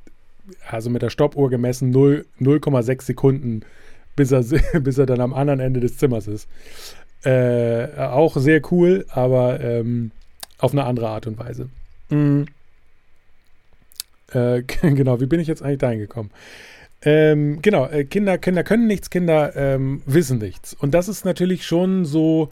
also 0.67 0.89
mit 0.89 1.03
der 1.03 1.11
Stoppuhr 1.11 1.51
gemessen, 1.51 1.95
0,6 1.95 3.03
Sekunden, 3.03 3.63
bis 4.17 4.33
er, 4.33 4.43
bis 4.81 4.97
er 4.97 5.07
dann 5.07 5.21
am 5.21 5.35
anderen 5.35 5.61
Ende 5.61 5.81
des 5.81 5.99
Zimmers 5.99 6.29
ist. 6.29 6.49
Äh, 7.25 7.99
auch 7.99 8.37
sehr 8.37 8.63
cool, 8.71 9.05
aber 9.11 9.61
ähm, 9.61 10.13
auf 10.59 10.73
eine 10.73 10.85
andere 10.85 11.09
Art 11.09 11.27
und 11.27 11.39
Weise. 11.39 11.69
Mhm. 12.11 12.47
Äh, 14.33 14.63
genau, 14.83 15.21
wie 15.21 15.27
bin 15.27 15.41
ich 15.41 15.49
jetzt 15.49 15.63
eigentlich 15.63 15.79
dahin 15.79 15.99
gekommen? 15.99 16.31
Ähm, 17.03 17.61
genau, 17.61 17.87
äh, 17.87 18.05
Kinder, 18.05 18.39
Kinder 18.39 18.63
können 18.63 18.87
nichts, 18.87 19.11
Kinder 19.11 19.55
ähm, 19.57 20.03
wissen 20.07 20.39
nichts. 20.39 20.75
Und 20.75 20.95
das 20.95 21.09
ist 21.09 21.25
natürlich 21.25 21.67
schon 21.67 22.05
so 22.05 22.51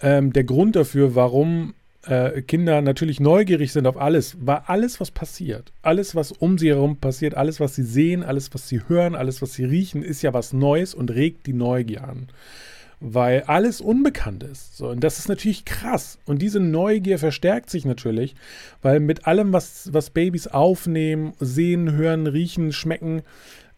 ähm, 0.00 0.32
der 0.32 0.44
Grund 0.44 0.76
dafür, 0.76 1.14
warum 1.14 1.74
äh, 2.06 2.42
Kinder 2.42 2.80
natürlich 2.80 3.20
neugierig 3.20 3.72
sind 3.72 3.86
auf 3.86 3.96
alles, 3.96 4.36
weil 4.40 4.62
alles, 4.66 5.00
was 5.00 5.10
passiert, 5.10 5.72
alles, 5.82 6.14
was 6.14 6.32
um 6.32 6.58
sie 6.58 6.68
herum 6.68 6.96
passiert, 6.96 7.34
alles, 7.34 7.60
was 7.60 7.74
sie 7.74 7.82
sehen, 7.82 8.22
alles, 8.22 8.52
was 8.54 8.68
sie 8.68 8.80
hören, 8.88 9.14
alles, 9.14 9.42
was 9.42 9.52
sie 9.54 9.64
riechen, 9.64 10.02
ist 10.02 10.22
ja 10.22 10.32
was 10.32 10.52
Neues 10.52 10.94
und 10.94 11.10
regt 11.10 11.46
die 11.46 11.52
Neugier 11.52 12.04
an. 12.04 12.28
Weil 13.00 13.42
alles 13.42 13.80
unbekannt 13.80 14.42
ist. 14.42 14.76
So, 14.76 14.88
und 14.88 15.04
das 15.04 15.20
ist 15.20 15.28
natürlich 15.28 15.64
krass. 15.64 16.18
Und 16.26 16.42
diese 16.42 16.58
Neugier 16.58 17.20
verstärkt 17.20 17.70
sich 17.70 17.84
natürlich, 17.84 18.34
weil 18.82 18.98
mit 18.98 19.26
allem, 19.26 19.52
was, 19.52 19.90
was 19.92 20.10
Babys 20.10 20.48
aufnehmen, 20.48 21.32
sehen, 21.38 21.92
hören, 21.92 22.26
riechen, 22.26 22.72
schmecken, 22.72 23.22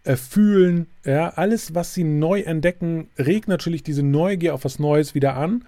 äh, 0.04 0.16
fühlen, 0.16 0.86
ja, 1.04 1.30
alles, 1.30 1.74
was 1.74 1.92
sie 1.92 2.04
neu 2.04 2.40
entdecken, 2.40 3.10
regt 3.18 3.48
natürlich 3.48 3.82
diese 3.82 4.02
Neugier 4.02 4.54
auf 4.54 4.64
was 4.64 4.78
Neues 4.78 5.14
wieder 5.14 5.36
an 5.36 5.64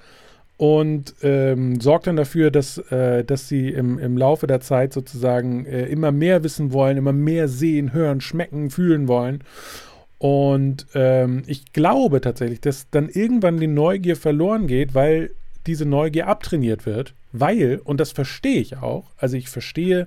und 0.62 1.16
ähm, 1.25 1.81
sorgt 1.81 2.07
dann 2.07 2.14
dafür, 2.14 2.52
dass, 2.52 2.78
äh, 2.78 3.25
dass 3.25 3.49
sie 3.49 3.71
im, 3.71 3.99
im 3.99 4.16
Laufe 4.16 4.47
der 4.47 4.61
Zeit 4.61 4.92
sozusagen 4.92 5.66
äh, 5.66 5.87
immer 5.87 6.12
mehr 6.12 6.45
wissen 6.45 6.73
wollen, 6.73 6.99
immer 6.99 7.12
mehr 7.12 7.49
sehen, 7.49 7.92
hören, 7.92 8.21
schmecken, 8.21 8.71
fühlen 8.71 9.09
wollen. 9.09 9.42
Und 10.19 10.87
ähm, 10.95 11.42
ich 11.49 11.73
glaube 11.73 12.21
tatsächlich, 12.21 12.61
dass 12.61 12.88
dann 12.90 13.09
irgendwann 13.09 13.59
die 13.59 13.66
Neugier 13.66 14.14
verloren 14.14 14.69
geht, 14.69 14.95
weil 14.95 15.33
diese 15.66 15.85
Neugier 15.85 16.28
abtrainiert 16.28 16.87
wird, 16.87 17.12
weil, 17.33 17.81
und 17.83 17.99
das 17.99 18.12
verstehe 18.12 18.61
ich 18.61 18.76
auch, 18.76 19.11
also 19.16 19.37
ich 19.37 19.49
verstehe 19.49 20.07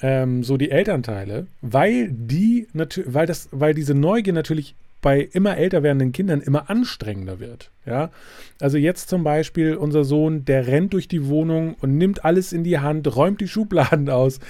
ähm, 0.00 0.42
so 0.42 0.56
die 0.56 0.70
Elternteile, 0.70 1.48
weil 1.60 2.08
die 2.10 2.66
weil 2.72 3.26
das, 3.26 3.50
weil 3.52 3.74
diese 3.74 3.92
Neugier 3.92 4.32
natürlich 4.32 4.74
bei 5.04 5.20
immer 5.20 5.58
älter 5.58 5.82
werdenden 5.82 6.12
Kindern 6.12 6.40
immer 6.40 6.70
anstrengender 6.70 7.38
wird. 7.38 7.70
Ja? 7.84 8.10
Also 8.58 8.78
jetzt 8.78 9.10
zum 9.10 9.22
Beispiel 9.22 9.74
unser 9.74 10.02
Sohn, 10.02 10.46
der 10.46 10.66
rennt 10.66 10.94
durch 10.94 11.08
die 11.08 11.26
Wohnung 11.28 11.74
und 11.74 11.98
nimmt 11.98 12.24
alles 12.24 12.54
in 12.54 12.64
die 12.64 12.78
Hand, 12.78 13.14
räumt 13.14 13.42
die 13.42 13.46
Schubladen 13.46 14.08
aus, 14.08 14.40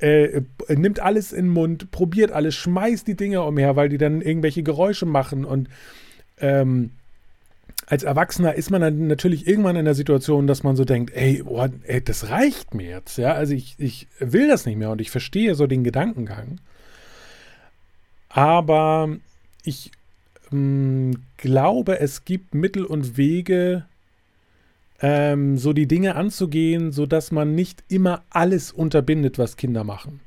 äh, 0.00 0.40
nimmt 0.68 0.98
alles 0.98 1.32
in 1.32 1.44
den 1.44 1.52
Mund, 1.52 1.92
probiert 1.92 2.32
alles, 2.32 2.56
schmeißt 2.56 3.06
die 3.06 3.14
Dinge 3.16 3.42
umher, 3.42 3.76
weil 3.76 3.88
die 3.88 3.98
dann 3.98 4.20
irgendwelche 4.20 4.64
Geräusche 4.64 5.06
machen 5.06 5.44
und 5.44 5.68
ähm, 6.38 6.90
als 7.86 8.02
Erwachsener 8.02 8.54
ist 8.56 8.72
man 8.72 8.80
dann 8.80 9.06
natürlich 9.06 9.46
irgendwann 9.46 9.76
in 9.76 9.84
der 9.84 9.94
Situation, 9.94 10.48
dass 10.48 10.64
man 10.64 10.74
so 10.74 10.84
denkt, 10.84 11.14
ey, 11.14 11.44
oh, 11.46 11.68
ey 11.84 12.02
das 12.02 12.30
reicht 12.30 12.74
mir 12.74 12.88
jetzt, 12.88 13.16
ja, 13.16 13.34
also 13.34 13.54
ich, 13.54 13.76
ich 13.78 14.08
will 14.18 14.48
das 14.48 14.66
nicht 14.66 14.76
mehr 14.76 14.90
und 14.90 15.00
ich 15.00 15.12
verstehe 15.12 15.54
so 15.54 15.68
den 15.68 15.84
Gedankengang. 15.84 16.58
Aber 18.28 19.16
ich 19.64 19.92
ähm, 20.52 21.22
glaube, 21.36 22.00
es 22.00 22.24
gibt 22.24 22.54
Mittel 22.54 22.84
und 22.84 23.16
Wege, 23.16 23.86
ähm, 25.02 25.56
so 25.56 25.72
die 25.72 25.86
Dinge 25.86 26.14
anzugehen, 26.16 26.92
sodass 26.92 27.32
man 27.32 27.54
nicht 27.54 27.82
immer 27.88 28.22
alles 28.30 28.72
unterbindet, 28.72 29.38
was 29.38 29.56
Kinder 29.56 29.84
machen. 29.84 30.20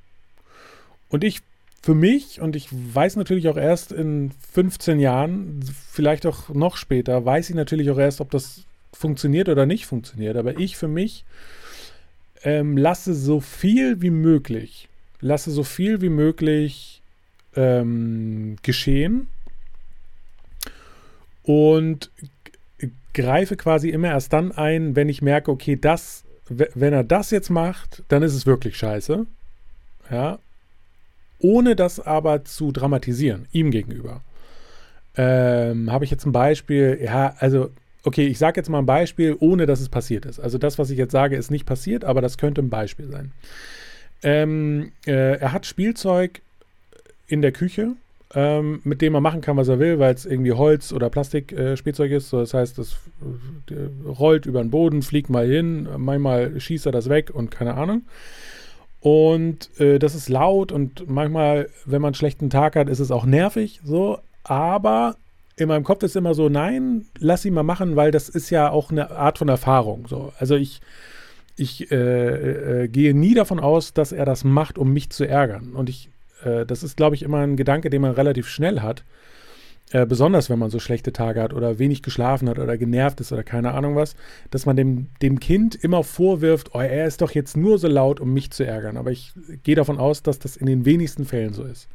Und 1.10 1.24
ich 1.24 1.42
für 1.82 1.96
mich, 1.96 2.40
und 2.40 2.56
ich 2.56 2.70
weiß 2.72 3.18
natürlich 3.18 3.50
auch 3.50 3.58
erst 3.58 3.92
in 3.92 4.32
15 4.54 5.00
Jahren, 5.00 5.60
vielleicht 5.92 6.26
auch 6.26 6.50
noch 6.50 6.78
später, 6.78 7.26
weiß 7.26 7.50
ich 7.50 7.56
natürlich 7.56 7.92
auch 7.92 7.98
erst, 7.98 8.22
ob 8.22 8.32
das 8.32 8.64
funktioniert 8.94 9.50
oder 9.50 9.66
nicht 9.66 9.86
funktioniert. 9.86 10.38
Aber 10.38 10.58
ich 10.58 10.78
für 10.78 10.88
mich 10.88 11.26
ähm, 12.44 12.78
lasse 12.78 13.14
so 13.14 13.42
viel 13.42 14.02
wie 14.02 14.12
möglich, 14.12 14.88
lasse 15.20 15.52
so 15.52 15.64
viel 15.64 16.02
wie 16.02 16.10
möglich 16.10 17.02
ähm, 17.56 18.56
geschehen 18.64 19.28
und 21.44 22.10
greife 23.14 23.56
quasi 23.56 23.90
immer 23.90 24.10
erst 24.10 24.34
dann 24.34 24.52
ein, 24.52 24.96
wenn 24.96 25.10
ich 25.10 25.22
merke, 25.22 25.52
okay, 25.52 25.78
das, 25.80 26.24
wenn 26.50 26.94
er 26.94 27.04
das 27.04 27.32
jetzt 27.32 27.50
macht, 27.50 28.04
dann 28.08 28.24
ist 28.24 28.34
es 28.34 28.46
wirklich 28.46 28.78
scheiße. 28.78 29.26
Ja. 30.10 30.40
Ohne 31.40 31.76
das 31.76 32.00
aber 32.00 32.46
zu 32.46 32.72
dramatisieren, 32.72 33.48
ihm 33.52 33.72
gegenüber. 33.72 34.22
Ähm, 35.16 35.92
Habe 35.92 36.06
ich 36.06 36.12
jetzt 36.12 36.26
ein 36.26 36.32
Beispiel, 36.32 37.00
ja, 37.04 37.36
also, 37.38 37.70
okay, 38.04 38.26
ich 38.28 38.40
sage 38.40 38.60
jetzt 38.60 38.70
mal 38.70 38.80
ein 38.80 38.86
Beispiel, 38.86 39.36
ohne 39.40 39.66
dass 39.66 39.80
es 39.80 39.90
passiert 39.90 40.26
ist. 40.26 40.40
Also 40.40 40.58
das, 40.58 40.80
was 40.80 40.90
ich 40.90 40.98
jetzt 40.98 41.12
sage, 41.12 41.36
ist 41.36 41.52
nicht 41.52 41.66
passiert, 41.66 42.04
aber 42.06 42.22
das 42.22 42.38
könnte 42.38 42.62
ein 42.62 42.70
Beispiel 42.70 43.10
sein. 43.10 43.32
Ähm, 44.24 44.92
äh, 45.06 45.38
er 45.38 45.52
hat 45.52 45.66
Spielzeug 45.66 46.42
in 47.28 47.42
der 47.42 47.52
Küche 47.52 47.96
ähm, 48.36 48.82
mit 48.84 49.02
dem 49.02 49.14
man 49.14 49.24
machen 49.24 49.42
kann, 49.42 49.58
was 49.58 49.68
er 49.68 49.80
will, 49.80 50.00
weil 50.00 50.14
es 50.14 50.26
irgendwie 50.26 50.54
Holz- 50.54 50.92
oder 50.92 51.10
Plastikspielzeug 51.10 52.12
äh, 52.12 52.18
ist. 52.18 52.30
So, 52.30 52.40
das 52.40 52.54
heißt, 52.54 52.78
das 52.78 52.94
äh, 53.70 54.08
rollt 54.08 54.46
über 54.46 54.62
den 54.62 54.72
Boden, 54.72 55.02
fliegt 55.02 55.30
mal 55.30 55.48
hin, 55.48 55.88
manchmal 55.98 56.60
schießt 56.60 56.86
er 56.86 56.92
das 56.92 57.10
weg 57.10 57.32
und 57.34 57.52
keine 57.52 57.76
Ahnung. 57.76 58.04
Und 59.00 59.70
äh, 59.80 60.00
das 60.00 60.16
ist 60.16 60.30
laut 60.30 60.72
und 60.72 61.10
manchmal, 61.10 61.70
wenn 61.86 62.02
man 62.02 62.10
einen 62.10 62.16
schlechten 62.16 62.50
Tag 62.50 62.76
hat, 62.76 62.90
ist 62.90 63.00
es 63.00 63.12
auch 63.12 63.26
nervig, 63.26 63.82
so. 63.84 64.18
Aber 64.44 65.18
in 65.56 65.68
meinem 65.68 65.84
Kopf 65.84 66.04
ist 66.04 66.16
immer 66.16 66.34
so, 66.34 66.50
nein, 66.50 67.06
lass 67.20 67.46
ihn 67.46 67.54
mal 67.54 67.64
machen, 67.64 67.96
weil 67.96 68.12
das 68.12 68.30
ist 68.30 68.50
ja 68.50 68.70
auch 68.72 68.92
eine 68.92 69.12
Art 69.12 69.38
von 69.38 69.50
Erfahrung. 69.50 70.08
So. 70.08 70.34
Also 70.40 70.56
ich, 70.56 70.82
ich 71.56 71.92
äh, 71.92 72.84
äh, 72.84 72.88
gehe 72.88 73.14
nie 73.14 73.34
davon 73.36 73.60
aus, 73.60 73.94
dass 73.94 74.12
er 74.12 74.26
das 74.26 74.44
macht, 74.44 74.78
um 74.78 74.92
mich 74.92 75.10
zu 75.12 75.28
ärgern. 75.28 75.74
Und 75.74 75.90
ich 75.90 76.10
äh, 76.46 76.66
das 76.66 76.84
ist, 76.84 76.98
glaube 76.98 77.16
ich, 77.16 77.24
immer 77.24 77.40
ein 77.40 77.56
Gedanke, 77.56 77.90
den 77.90 78.02
man 78.02 78.12
relativ 78.12 78.48
schnell 78.48 78.82
hat. 78.82 79.04
Äh, 79.92 80.06
besonders 80.06 80.50
wenn 80.50 80.60
man 80.60 80.72
so 80.72 80.80
schlechte 80.80 81.14
Tage 81.14 81.42
hat 81.42 81.54
oder 81.54 81.78
wenig 81.78 82.02
geschlafen 82.02 82.50
hat 82.50 82.58
oder 82.58 82.78
genervt 82.78 83.20
ist 83.22 83.32
oder 83.32 83.44
keine 83.44 83.74
Ahnung 83.74 83.96
was, 83.96 84.16
dass 84.50 84.66
man 84.66 84.76
dem, 84.76 85.08
dem 85.22 85.40
Kind 85.40 85.76
immer 85.76 86.04
vorwirft, 86.04 86.74
oh, 86.74 86.80
er 86.80 87.06
ist 87.06 87.22
doch 87.22 87.32
jetzt 87.32 87.56
nur 87.58 87.78
so 87.78 87.88
laut, 87.88 88.20
um 88.20 88.34
mich 88.34 88.50
zu 88.52 88.66
ärgern. 88.66 88.98
Aber 88.98 89.12
ich 89.12 89.34
gehe 89.64 89.76
davon 89.76 90.00
aus, 90.00 90.24
dass 90.24 90.40
das 90.40 90.58
in 90.58 90.66
den 90.66 90.86
wenigsten 90.86 91.26
Fällen 91.26 91.54
so 91.54 91.64
ist. 91.64 91.90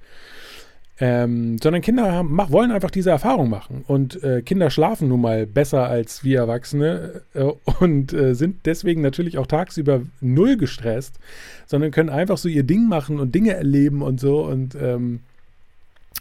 Ähm, 1.00 1.58
sondern 1.62 1.80
Kinder 1.80 2.10
haben, 2.10 2.34
mach, 2.34 2.50
wollen 2.50 2.72
einfach 2.72 2.90
diese 2.90 3.10
Erfahrung 3.10 3.48
machen. 3.48 3.84
Und 3.86 4.22
äh, 4.24 4.42
Kinder 4.42 4.68
schlafen 4.68 5.08
nun 5.08 5.20
mal 5.20 5.46
besser 5.46 5.86
als 5.86 6.24
wir 6.24 6.38
Erwachsene 6.38 7.22
äh, 7.34 7.52
und 7.78 8.12
äh, 8.12 8.34
sind 8.34 8.66
deswegen 8.66 9.00
natürlich 9.00 9.38
auch 9.38 9.46
tagsüber 9.46 10.02
null 10.20 10.56
gestresst, 10.56 11.20
sondern 11.66 11.92
können 11.92 12.10
einfach 12.10 12.36
so 12.36 12.48
ihr 12.48 12.64
Ding 12.64 12.88
machen 12.88 13.20
und 13.20 13.32
Dinge 13.32 13.54
erleben 13.54 14.02
und 14.02 14.18
so. 14.18 14.44
Und 14.44 14.74
ähm, 14.74 15.20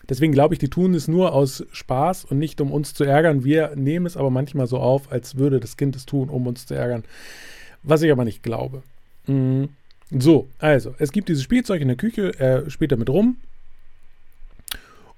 deswegen 0.07 0.31
glaube 0.31 0.53
ich, 0.53 0.60
die 0.60 0.69
tun 0.69 0.93
es 0.93 1.07
nur 1.07 1.34
aus 1.34 1.65
Spaß 1.72 2.25
und 2.25 2.38
nicht 2.38 2.62
um 2.62 2.72
uns 2.72 2.93
zu 2.93 3.03
ärgern. 3.03 3.43
Wir 3.43 3.72
nehmen 3.75 4.05
es 4.05 4.15
aber 4.15 4.29
manchmal 4.29 4.67
so 4.67 4.77
auf, 4.77 5.12
als 5.12 5.38
würde 5.38 5.60
das 5.60 5.77
Kind 5.77 5.96
es 5.96 6.05
tun, 6.05 6.29
um 6.29 6.46
uns 6.46 6.67
zu 6.67 6.75
ärgern. 6.75 7.03
Was 7.81 8.03
ich 8.03 8.12
aber 8.12 8.25
nicht 8.25 8.43
glaube. 8.43 8.84
Mhm. 9.25 9.69
So, 10.12 10.48
also, 10.60 10.93
es 11.00 11.12
gibt 11.12 11.29
dieses 11.29 11.43
Spielzeug 11.43 11.81
in 11.81 11.88
der 11.88 11.98
Küche, 11.98 12.31
er 12.38 12.69
spielt 12.69 12.91
damit 12.91 13.10
rum, 13.10 13.38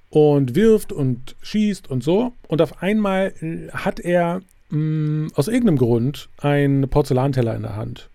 und 0.09 0.55
wirft 0.55 0.91
und 0.91 1.35
schießt 1.41 1.89
und 1.89 2.03
so. 2.03 2.33
Und 2.47 2.61
auf 2.61 2.81
einmal 2.81 3.33
hat 3.73 3.99
er 3.99 4.41
mh, 4.69 4.77
mm, 4.77 5.31
aus 5.35 5.47
irgendeinem 5.47 5.77
Grund 5.77 6.29
einen 6.37 6.87
Porzellanteller 6.89 7.55
in 7.55 7.63
der 7.63 7.75
Hand. 7.75 8.09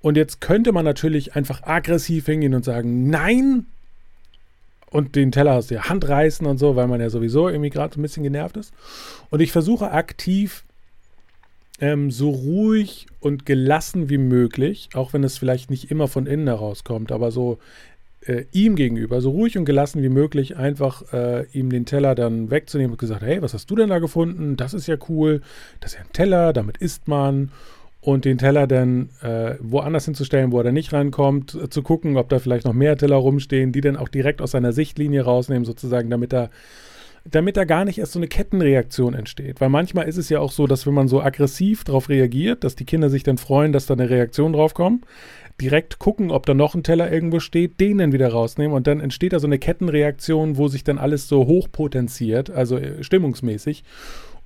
Und 0.00 0.16
jetzt 0.16 0.40
könnte 0.40 0.72
man 0.72 0.84
natürlich 0.84 1.34
einfach 1.34 1.62
aggressiv 1.64 2.26
hingehen 2.26 2.54
und 2.54 2.64
sagen, 2.64 3.10
nein! 3.10 3.66
Und 4.90 5.16
den 5.16 5.32
Teller 5.32 5.54
aus 5.54 5.66
der 5.66 5.90
Hand 5.90 6.08
reißen 6.08 6.46
und 6.46 6.56
so, 6.56 6.74
weil 6.74 6.86
man 6.86 7.00
ja 7.00 7.10
sowieso 7.10 7.48
irgendwie 7.48 7.68
gerade 7.68 7.98
ein 7.98 8.02
bisschen 8.02 8.22
genervt 8.22 8.56
ist. 8.56 8.72
Und 9.28 9.40
ich 9.40 9.52
versuche 9.52 9.90
aktiv 9.90 10.64
ähm, 11.80 12.10
so 12.10 12.30
ruhig 12.30 13.06
und 13.20 13.44
gelassen 13.44 14.08
wie 14.08 14.18
möglich, 14.18 14.88
auch 14.94 15.12
wenn 15.12 15.24
es 15.24 15.36
vielleicht 15.36 15.70
nicht 15.70 15.90
immer 15.90 16.08
von 16.08 16.26
innen 16.26 16.46
herauskommt, 16.46 17.12
aber 17.12 17.30
so 17.30 17.58
äh, 18.26 18.44
ihm 18.52 18.76
gegenüber 18.76 19.20
so 19.20 19.30
ruhig 19.30 19.56
und 19.56 19.64
gelassen 19.64 20.02
wie 20.02 20.08
möglich 20.08 20.56
einfach 20.56 21.12
äh, 21.12 21.46
ihm 21.52 21.70
den 21.70 21.86
Teller 21.86 22.14
dann 22.14 22.50
wegzunehmen 22.50 22.92
und 22.92 22.98
gesagt, 22.98 23.22
hey, 23.22 23.42
was 23.42 23.54
hast 23.54 23.70
du 23.70 23.76
denn 23.76 23.88
da 23.88 23.98
gefunden? 23.98 24.56
Das 24.56 24.74
ist 24.74 24.86
ja 24.86 24.96
cool. 25.08 25.40
Das 25.80 25.92
ist 25.92 25.98
ja 25.98 26.04
ein 26.04 26.12
Teller, 26.12 26.52
damit 26.52 26.78
isst 26.78 27.08
man. 27.08 27.50
Und 28.00 28.24
den 28.24 28.38
Teller 28.38 28.68
dann 28.68 29.10
äh, 29.22 29.56
woanders 29.60 30.04
hinzustellen, 30.04 30.52
wo 30.52 30.58
er 30.58 30.64
dann 30.64 30.74
nicht 30.74 30.92
rankommt, 30.92 31.54
äh, 31.54 31.68
zu 31.68 31.82
gucken, 31.82 32.16
ob 32.16 32.28
da 32.28 32.38
vielleicht 32.38 32.64
noch 32.64 32.72
mehr 32.72 32.96
Teller 32.96 33.16
rumstehen, 33.16 33.72
die 33.72 33.80
dann 33.80 33.96
auch 33.96 34.08
direkt 34.08 34.40
aus 34.40 34.52
seiner 34.52 34.72
Sichtlinie 34.72 35.22
rausnehmen, 35.22 35.64
sozusagen, 35.64 36.08
damit 36.08 36.32
er 36.32 36.50
damit 37.30 37.56
da 37.56 37.64
gar 37.64 37.84
nicht 37.84 37.98
erst 37.98 38.12
so 38.12 38.18
eine 38.18 38.28
Kettenreaktion 38.28 39.12
entsteht. 39.12 39.60
Weil 39.60 39.68
manchmal 39.68 40.08
ist 40.08 40.16
es 40.16 40.28
ja 40.28 40.40
auch 40.40 40.52
so, 40.52 40.66
dass 40.66 40.86
wenn 40.86 40.94
man 40.94 41.08
so 41.08 41.20
aggressiv 41.20 41.84
darauf 41.84 42.08
reagiert, 42.08 42.64
dass 42.64 42.74
die 42.74 42.84
Kinder 42.84 43.10
sich 43.10 43.22
dann 43.22 43.36
freuen, 43.36 43.72
dass 43.72 43.86
da 43.86 43.94
eine 43.94 44.08
Reaktion 44.08 44.52
drauf 44.52 44.72
kommt 44.72 45.04
direkt 45.60 45.98
gucken, 45.98 46.30
ob 46.30 46.46
da 46.46 46.54
noch 46.54 46.74
ein 46.74 46.82
Teller 46.82 47.10
irgendwo 47.10 47.40
steht, 47.40 47.80
den 47.80 47.98
dann 47.98 48.12
wieder 48.12 48.28
rausnehmen 48.28 48.76
und 48.76 48.86
dann 48.86 49.00
entsteht 49.00 49.32
da 49.32 49.40
so 49.40 49.46
eine 49.46 49.58
Kettenreaktion, 49.58 50.56
wo 50.56 50.68
sich 50.68 50.84
dann 50.84 50.98
alles 50.98 51.28
so 51.28 51.46
hochpotenziert, 51.46 52.50
also 52.50 52.78
äh, 52.78 53.02
stimmungsmäßig. 53.02 53.84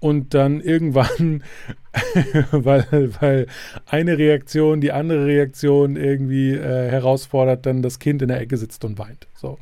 Und 0.00 0.34
dann 0.34 0.60
irgendwann, 0.60 1.44
weil, 2.50 3.10
weil 3.20 3.46
eine 3.86 4.18
Reaktion 4.18 4.80
die 4.80 4.90
andere 4.90 5.26
Reaktion 5.26 5.94
irgendwie 5.94 6.54
äh, 6.54 6.90
herausfordert, 6.90 7.66
dann 7.66 7.82
das 7.82 8.00
Kind 8.00 8.20
in 8.20 8.28
der 8.28 8.40
Ecke 8.40 8.56
sitzt 8.56 8.84
und 8.84 8.98
weint. 8.98 9.28
So. 9.36 9.58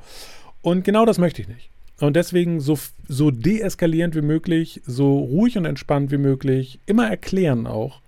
Und 0.62 0.82
genau 0.82 1.04
das 1.04 1.18
möchte 1.18 1.42
ich 1.42 1.48
nicht. 1.48 1.70
Und 2.00 2.16
deswegen 2.16 2.60
so, 2.60 2.78
so 3.06 3.30
deeskalierend 3.30 4.14
wie 4.14 4.22
möglich, 4.22 4.80
so 4.86 5.18
ruhig 5.18 5.58
und 5.58 5.66
entspannt 5.66 6.10
wie 6.10 6.16
möglich, 6.16 6.80
immer 6.86 7.08
erklären 7.08 7.66
auch. 7.66 8.00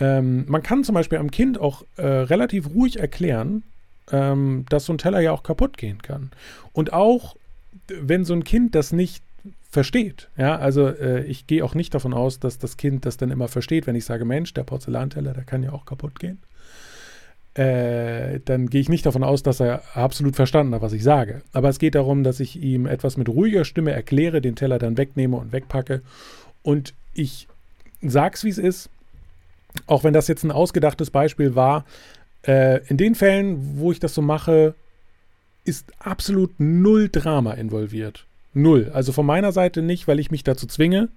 Ähm, 0.00 0.44
man 0.48 0.62
kann 0.62 0.84
zum 0.84 0.94
Beispiel 0.94 1.18
am 1.18 1.30
Kind 1.30 1.58
auch 1.60 1.84
äh, 1.96 2.06
relativ 2.06 2.70
ruhig 2.74 2.98
erklären, 2.98 3.62
ähm, 4.10 4.66
dass 4.68 4.86
so 4.86 4.92
ein 4.92 4.98
Teller 4.98 5.20
ja 5.20 5.32
auch 5.32 5.42
kaputt 5.42 5.76
gehen 5.76 6.02
kann. 6.02 6.30
Und 6.72 6.92
auch, 6.92 7.36
wenn 7.88 8.24
so 8.24 8.34
ein 8.34 8.44
Kind 8.44 8.74
das 8.74 8.92
nicht 8.92 9.22
versteht, 9.70 10.28
ja, 10.36 10.56
also 10.56 10.88
äh, 10.88 11.24
ich 11.24 11.46
gehe 11.46 11.64
auch 11.64 11.74
nicht 11.74 11.94
davon 11.94 12.14
aus, 12.14 12.40
dass 12.40 12.58
das 12.58 12.76
Kind 12.76 13.06
das 13.06 13.16
dann 13.16 13.30
immer 13.30 13.48
versteht, 13.48 13.86
wenn 13.86 13.96
ich 13.96 14.04
sage, 14.04 14.24
Mensch, 14.24 14.54
der 14.54 14.64
Porzellanteller, 14.64 15.32
der 15.32 15.44
kann 15.44 15.62
ja 15.62 15.72
auch 15.72 15.84
kaputt 15.84 16.18
gehen. 16.18 16.38
Äh, 17.54 18.40
dann 18.44 18.68
gehe 18.68 18.80
ich 18.80 18.88
nicht 18.88 19.06
davon 19.06 19.22
aus, 19.22 19.44
dass 19.44 19.60
er 19.60 19.82
absolut 19.94 20.34
verstanden 20.34 20.74
hat, 20.74 20.82
was 20.82 20.92
ich 20.92 21.04
sage. 21.04 21.42
Aber 21.52 21.68
es 21.68 21.78
geht 21.78 21.94
darum, 21.94 22.24
dass 22.24 22.40
ich 22.40 22.60
ihm 22.60 22.86
etwas 22.86 23.16
mit 23.16 23.28
ruhiger 23.28 23.64
Stimme 23.64 23.92
erkläre, 23.92 24.40
den 24.40 24.56
Teller 24.56 24.80
dann 24.80 24.96
wegnehme 24.98 25.36
und 25.36 25.52
wegpacke. 25.52 26.02
Und 26.62 26.94
ich 27.12 27.46
sag's, 28.02 28.42
wie 28.42 28.48
es 28.48 28.58
ist. 28.58 28.90
Auch 29.86 30.04
wenn 30.04 30.12
das 30.12 30.28
jetzt 30.28 30.44
ein 30.44 30.52
ausgedachtes 30.52 31.10
Beispiel 31.10 31.54
war. 31.54 31.84
Äh, 32.46 32.86
in 32.88 32.96
den 32.96 33.14
Fällen, 33.14 33.78
wo 33.78 33.92
ich 33.92 34.00
das 34.00 34.14
so 34.14 34.22
mache, 34.22 34.74
ist 35.64 35.92
absolut 35.98 36.52
null 36.58 37.08
Drama 37.10 37.52
involviert. 37.52 38.26
Null. 38.52 38.90
Also 38.92 39.12
von 39.12 39.26
meiner 39.26 39.52
Seite 39.52 39.82
nicht, 39.82 40.06
weil 40.06 40.20
ich 40.20 40.30
mich 40.30 40.44
dazu 40.44 40.66
zwinge 40.66 41.08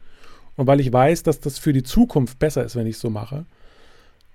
und 0.56 0.68
weil 0.68 0.80
ich 0.80 0.92
weiß, 0.92 1.24
dass 1.24 1.40
das 1.40 1.60
für 1.60 1.74
die 1.74 1.84
Zukunft 1.84 2.40
besser 2.40 2.64
ist, 2.64 2.76
wenn 2.76 2.88
ich 2.88 2.96
es 2.96 3.02
so 3.02 3.10
mache. 3.10 3.46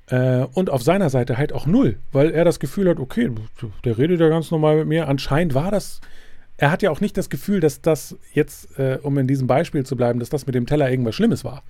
Äh, 0.07 0.47
und 0.53 0.71
auf 0.71 0.83
seiner 0.83 1.11
Seite 1.11 1.39
halt 1.39 1.53
auch 1.53 1.67
null, 1.67 1.99
weil 2.13 2.31
er 2.31 2.45
das 2.45 2.61
Gefühl 2.61 2.89
hat, 2.89 2.99
okay, 2.99 3.31
der 3.85 3.99
redet 3.99 4.21
ja 4.21 4.29
ganz 4.29 4.51
normal 4.51 4.77
mit 4.77 4.87
mir. 4.87 5.09
Anscheinend 5.09 5.55
war 5.55 5.71
das. 5.71 6.01
Er 6.59 6.71
hat 6.71 6.83
ja 6.83 6.91
auch 6.91 7.01
nicht 7.01 7.17
das 7.17 7.31
Gefühl, 7.31 7.61
dass 7.61 7.81
das 7.81 8.17
jetzt, 8.33 8.79
äh, 8.79 8.99
um 9.03 9.17
in 9.19 9.27
diesem 9.27 9.47
Beispiel 9.47 9.85
zu 9.85 9.97
bleiben, 9.97 10.21
dass 10.21 10.29
das 10.29 10.47
mit 10.47 10.55
dem 10.55 10.67
Teller 10.67 10.91
irgendwas 10.91 11.15
Schlimmes 11.15 11.45
war. 11.45 11.63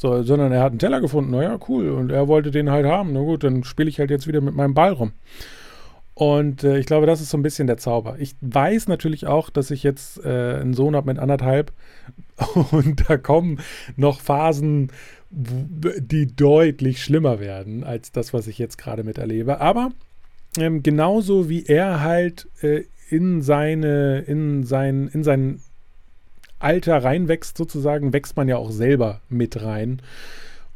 So, 0.00 0.22
sondern 0.22 0.52
er 0.52 0.62
hat 0.62 0.70
einen 0.70 0.78
Teller 0.78 1.00
gefunden, 1.00 1.32
naja, 1.32 1.58
cool, 1.68 1.90
und 1.90 2.12
er 2.12 2.28
wollte 2.28 2.52
den 2.52 2.70
halt 2.70 2.86
haben. 2.86 3.12
Na 3.12 3.18
gut, 3.18 3.42
dann 3.42 3.64
spiele 3.64 3.88
ich 3.88 3.98
halt 3.98 4.10
jetzt 4.10 4.28
wieder 4.28 4.40
mit 4.40 4.54
meinem 4.54 4.72
Ball 4.72 4.92
rum. 4.92 5.10
Und 6.14 6.62
äh, 6.62 6.78
ich 6.78 6.86
glaube, 6.86 7.06
das 7.06 7.20
ist 7.20 7.30
so 7.30 7.36
ein 7.36 7.42
bisschen 7.42 7.66
der 7.66 7.78
Zauber. 7.78 8.14
Ich 8.20 8.36
weiß 8.40 8.86
natürlich 8.86 9.26
auch, 9.26 9.50
dass 9.50 9.72
ich 9.72 9.82
jetzt 9.82 10.24
äh, 10.24 10.60
einen 10.60 10.72
Sohn 10.74 10.94
habe 10.94 11.08
mit 11.08 11.18
anderthalb 11.18 11.72
und 12.70 13.10
da 13.10 13.16
kommen 13.16 13.58
noch 13.96 14.20
Phasen, 14.20 14.92
die 15.30 16.32
deutlich 16.32 17.02
schlimmer 17.02 17.40
werden 17.40 17.82
als 17.82 18.12
das, 18.12 18.32
was 18.32 18.46
ich 18.46 18.56
jetzt 18.56 18.78
gerade 18.78 19.02
miterlebe. 19.02 19.60
Aber 19.60 19.90
ähm, 20.58 20.84
genauso 20.84 21.48
wie 21.48 21.66
er 21.66 22.02
halt 22.02 22.48
äh, 22.62 22.84
in 23.10 23.42
seine, 23.42 24.20
in 24.20 24.62
sein, 24.62 25.10
in 25.12 25.24
sein 25.24 25.60
Alter 26.58 27.02
reinwächst, 27.02 27.56
sozusagen, 27.56 28.12
wächst 28.12 28.36
man 28.36 28.48
ja 28.48 28.56
auch 28.56 28.70
selber 28.70 29.20
mit 29.28 29.62
rein. 29.62 30.02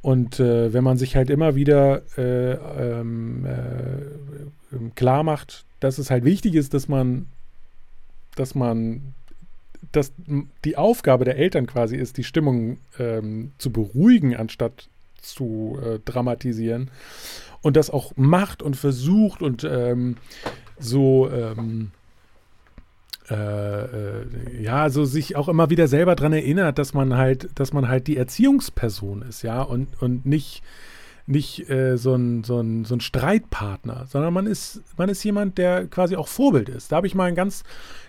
Und 0.01 0.41
äh, 0.41 0.73
wenn 0.73 0.85
man 0.85 0.97
sich 0.97 1.17
halt 1.17 1.31
immer 1.31 1.55
wieder 1.55 2.03
äh, 2.19 2.53
ähm, 2.53 3.47
äh, 3.47 4.91
klar 4.97 5.23
macht, 5.23 5.65
dass 5.81 5.99
es 5.99 6.11
halt 6.11 6.25
wichtig 6.25 6.55
ist, 6.55 6.75
dass 6.75 6.89
man, 6.89 7.27
dass 8.35 8.55
man 8.55 9.15
dass 9.91 10.12
die 10.65 10.77
Aufgabe 10.77 11.25
der 11.25 11.37
Eltern 11.37 11.67
quasi 11.67 11.97
ist, 11.97 12.17
die 12.17 12.25
Stimmung 12.25 12.79
ähm, 12.99 13.53
zu 13.59 13.71
beruhigen, 13.71 14.37
anstatt 14.37 14.89
zu 15.21 15.79
äh, 15.85 15.99
dramatisieren. 16.05 16.91
Und 17.62 17.77
das 17.77 17.91
auch 17.91 18.12
macht 18.17 18.62
und 18.62 18.77
versucht 18.77 19.43
und 19.43 19.65
ähm, 19.65 20.17
so, 20.79 21.31
ähm, 21.31 21.90
äh, 23.33 23.85
äh, 23.85 24.62
ja, 24.62 24.90
so 24.90 25.05
sich 25.05 25.37
auch 25.37 25.49
immer 25.49 25.71
wieder 25.71 25.88
selber 25.88 26.16
daran 26.16 26.33
erinnert, 26.33 26.79
dass 26.79 26.92
man 26.92 27.16
halt, 27.16 27.49
dass 27.55 27.73
man 27.73 27.88
halt 27.88 28.07
die 28.07 28.16
Erziehungsperson 28.16 29.23
ist, 29.23 29.42
ja, 29.42 29.62
und, 29.62 29.88
und 30.03 30.27
nicht, 30.27 30.62
nicht 31.27 31.71
äh, 31.71 31.97
so, 31.97 32.14
ein, 32.14 32.45
so, 32.45 32.61
ein, 32.61 32.85
so 32.85 32.95
ein 32.95 33.01
Streitpartner, 33.01 34.07
sondern 34.09 34.35
man 34.35 34.47
ist, 34.47 34.83
man 34.97 35.09
ist 35.09 35.25
jemand, 35.25 35.57
der 35.57 35.87
quasi 35.87 36.16
auch 36.16 36.29
Vorbild 36.29 36.68
ist. 36.68 36.92
Da 36.92 36.97
habe 36.97 37.07
ich 37.07 37.14
mal 37.14 37.27
einen 37.27 37.37
ganz, 37.37 37.64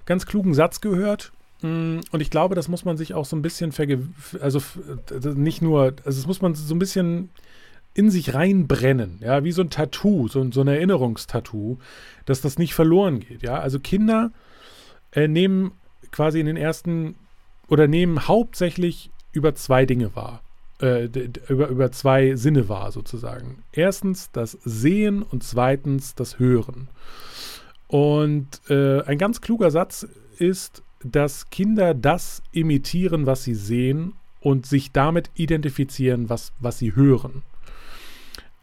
ganz 0.06 0.26
klugen 0.26 0.54
Satz 0.54 0.82
gehört. 0.82 1.32
Mm, 1.62 2.00
und 2.12 2.22
ich 2.22 2.30
glaube, 2.30 2.56
das 2.56 2.68
muss 2.68 2.84
man 2.84 2.98
sich 2.98 3.14
auch 3.14 3.26
so 3.26 3.36
ein 3.36 3.42
bisschen 3.42 3.72
verge 3.72 4.00
also 4.42 4.62
nicht 5.36 5.62
nur, 5.62 5.94
also 6.04 6.20
das 6.20 6.28
muss 6.28 6.42
man 6.42 6.56
so 6.56 6.76
ein 6.76 6.80
bisschen 6.80 7.30
in 7.94 8.10
sich 8.10 8.34
reinbrennen, 8.34 9.20
ja, 9.22 9.44
wie 9.44 9.52
so 9.52 9.62
ein 9.62 9.70
Tattoo, 9.70 10.28
so, 10.28 10.52
so 10.52 10.62
ein 10.62 10.68
Erinnerungstattoo, 10.68 11.78
dass 12.26 12.42
das 12.42 12.58
nicht 12.58 12.74
verloren 12.74 13.20
geht, 13.20 13.44
ja. 13.44 13.60
Also 13.60 13.80
Kinder 13.80 14.32
äh, 14.32 14.53
nehmen 15.16 15.72
quasi 16.12 16.40
in 16.40 16.46
den 16.46 16.58
ersten 16.58 17.16
oder 17.68 17.88
nehmen 17.88 18.28
hauptsächlich 18.28 19.12
über 19.32 19.56
zwei 19.56 19.86
Dinge 19.86 20.16
wahr, 20.16 20.42
äh, 20.82 21.06
über, 21.50 21.68
über 21.68 21.92
zwei 21.92 22.36
Sinne 22.36 22.70
wahr 22.70 22.92
sozusagen. 22.92 23.64
Erstens 23.72 24.32
das 24.32 24.58
Sehen 24.64 25.24
und 25.24 25.44
zweitens 25.44 26.16
das 26.16 26.40
Hören. 26.40 26.90
Und 27.88 28.62
äh, 28.70 29.02
ein 29.04 29.18
ganz 29.18 29.42
kluger 29.42 29.72
Satz 29.72 30.08
ist, 30.38 30.84
dass 31.04 31.50
Kinder 31.50 31.94
das 31.94 32.42
imitieren, 32.52 33.26
was 33.26 33.44
sie 33.44 33.56
sehen 33.56 34.14
und 34.40 34.66
sich 34.66 34.92
damit 34.92 35.30
identifizieren, 35.36 36.30
was, 36.30 36.54
was 36.60 36.80
sie 36.80 36.96
hören. 36.96 37.44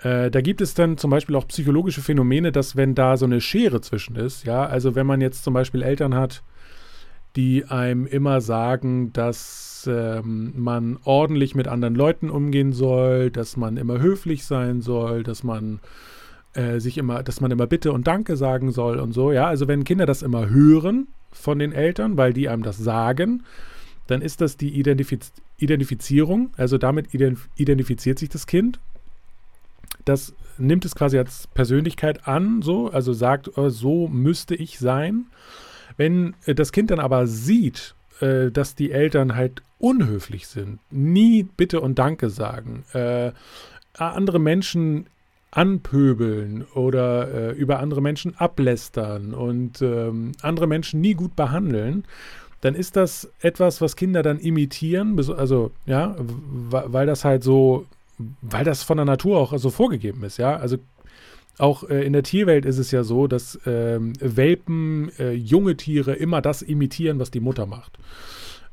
Äh, 0.02 0.30
da 0.30 0.40
gibt 0.40 0.60
es 0.60 0.74
dann 0.74 0.96
zum 0.96 1.10
Beispiel 1.10 1.36
auch 1.36 1.46
psychologische 1.48 2.00
Phänomene, 2.00 2.52
dass 2.52 2.76
wenn 2.76 2.94
da 2.94 3.16
so 3.16 3.26
eine 3.26 3.40
Schere 3.40 3.80
zwischen 3.80 4.16
ist, 4.16 4.44
ja, 4.44 4.64
also 4.64 4.94
wenn 4.94 5.06
man 5.06 5.20
jetzt 5.20 5.44
zum 5.44 5.54
Beispiel 5.54 5.82
Eltern 5.82 6.14
hat, 6.14 6.42
die 7.36 7.64
einem 7.66 8.06
immer 8.06 8.40
sagen, 8.40 9.12
dass 9.12 9.88
ähm, 9.90 10.52
man 10.56 10.98
ordentlich 11.04 11.54
mit 11.54 11.68
anderen 11.68 11.94
Leuten 11.94 12.30
umgehen 12.30 12.72
soll, 12.72 13.30
dass 13.30 13.56
man 13.56 13.76
immer 13.76 14.00
höflich 14.00 14.44
sein 14.44 14.80
soll, 14.80 15.22
dass 15.22 15.44
man 15.44 15.80
äh, 16.54 16.80
sich 16.80 16.98
immer, 16.98 17.22
dass 17.22 17.40
man 17.40 17.50
immer 17.50 17.66
Bitte 17.66 17.92
und 17.92 18.06
Danke 18.06 18.36
sagen 18.36 18.72
soll 18.72 18.98
und 18.98 19.12
so, 19.12 19.32
ja. 19.32 19.46
Also 19.46 19.68
wenn 19.68 19.84
Kinder 19.84 20.06
das 20.06 20.22
immer 20.22 20.48
hören 20.48 21.08
von 21.30 21.58
den 21.58 21.72
Eltern, 21.72 22.16
weil 22.16 22.32
die 22.32 22.48
einem 22.48 22.62
das 22.62 22.78
sagen, 22.78 23.44
dann 24.06 24.22
ist 24.22 24.40
das 24.40 24.56
die 24.56 24.70
Identifiz 24.78 25.32
Identifizierung, 25.58 26.50
also 26.56 26.78
damit 26.78 27.12
identifiziert 27.12 28.18
sich 28.18 28.30
das 28.30 28.46
Kind. 28.46 28.80
Das 30.04 30.34
nimmt 30.58 30.84
es 30.84 30.94
quasi 30.94 31.18
als 31.18 31.46
Persönlichkeit 31.48 32.26
an, 32.28 32.62
so, 32.62 32.88
also 32.88 33.12
sagt, 33.12 33.56
oh, 33.56 33.68
so 33.68 34.08
müsste 34.08 34.54
ich 34.54 34.78
sein. 34.78 35.26
Wenn 35.96 36.34
äh, 36.46 36.54
das 36.54 36.72
Kind 36.72 36.90
dann 36.90 37.00
aber 37.00 37.26
sieht, 37.26 37.94
äh, 38.20 38.50
dass 38.50 38.74
die 38.74 38.90
Eltern 38.90 39.34
halt 39.34 39.62
unhöflich 39.78 40.46
sind, 40.46 40.78
nie 40.90 41.42
Bitte 41.42 41.80
und 41.80 41.98
Danke 41.98 42.30
sagen, 42.30 42.84
äh, 42.92 43.32
andere 43.94 44.38
Menschen 44.38 45.06
anpöbeln 45.50 46.64
oder 46.74 47.50
äh, 47.50 47.52
über 47.52 47.80
andere 47.80 48.00
Menschen 48.00 48.36
ablästern 48.36 49.34
und 49.34 49.82
ähm, 49.82 50.32
andere 50.42 50.66
Menschen 50.66 51.00
nie 51.00 51.14
gut 51.14 51.34
behandeln, 51.34 52.04
dann 52.60 52.74
ist 52.74 52.96
das 52.96 53.30
etwas, 53.40 53.80
was 53.80 53.96
Kinder 53.96 54.22
dann 54.22 54.38
imitieren, 54.38 55.18
also 55.36 55.72
ja, 55.86 56.14
weil 56.18 57.06
das 57.06 57.24
halt 57.24 57.42
so, 57.42 57.86
weil 58.40 58.64
das 58.64 58.82
von 58.82 58.96
der 58.96 59.06
Natur 59.06 59.38
auch 59.38 59.56
so 59.58 59.70
vorgegeben 59.70 60.24
ist, 60.24 60.38
ja. 60.38 60.56
Also 60.56 60.78
auch 61.58 61.88
äh, 61.88 62.04
in 62.04 62.12
der 62.12 62.22
Tierwelt 62.22 62.64
ist 62.64 62.78
es 62.78 62.90
ja 62.90 63.04
so, 63.04 63.26
dass 63.26 63.58
ähm, 63.66 64.12
Welpen, 64.20 65.10
äh, 65.18 65.32
junge 65.32 65.76
Tiere 65.76 66.14
immer 66.14 66.40
das 66.40 66.62
imitieren, 66.62 67.18
was 67.18 67.30
die 67.30 67.40
Mutter 67.40 67.66
macht. 67.66 67.98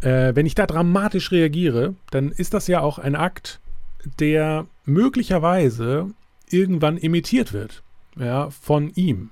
äh, 0.00 0.34
wenn 0.34 0.46
ich 0.46 0.54
da 0.54 0.66
dramatisch 0.66 1.32
reagiere, 1.32 1.94
dann 2.10 2.30
ist 2.30 2.54
das 2.54 2.66
ja 2.66 2.80
auch 2.80 2.98
ein 2.98 3.16
Akt, 3.16 3.60
der 4.20 4.66
möglicherweise 4.84 6.10
irgendwann 6.48 6.96
imitiert 6.96 7.52
wird, 7.52 7.82
ja, 8.16 8.50
von 8.50 8.90
ihm. 8.94 9.30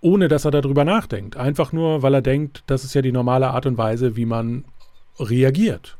Ohne 0.00 0.28
dass 0.28 0.44
er 0.44 0.50
darüber 0.50 0.84
nachdenkt. 0.84 1.36
Einfach 1.36 1.72
nur, 1.72 2.02
weil 2.02 2.14
er 2.14 2.22
denkt, 2.22 2.62
das 2.66 2.84
ist 2.84 2.94
ja 2.94 3.00
die 3.00 3.12
normale 3.12 3.48
Art 3.48 3.64
und 3.64 3.78
Weise, 3.78 4.16
wie 4.16 4.26
man 4.26 4.64
reagiert. 5.18 5.96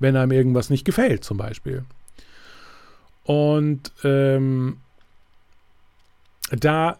Wenn 0.00 0.16
einem 0.16 0.32
irgendwas 0.32 0.70
nicht 0.70 0.84
gefällt, 0.84 1.22
zum 1.22 1.36
Beispiel. 1.36 1.84
Und 3.28 3.92
ähm, 4.04 4.78
da 6.50 6.96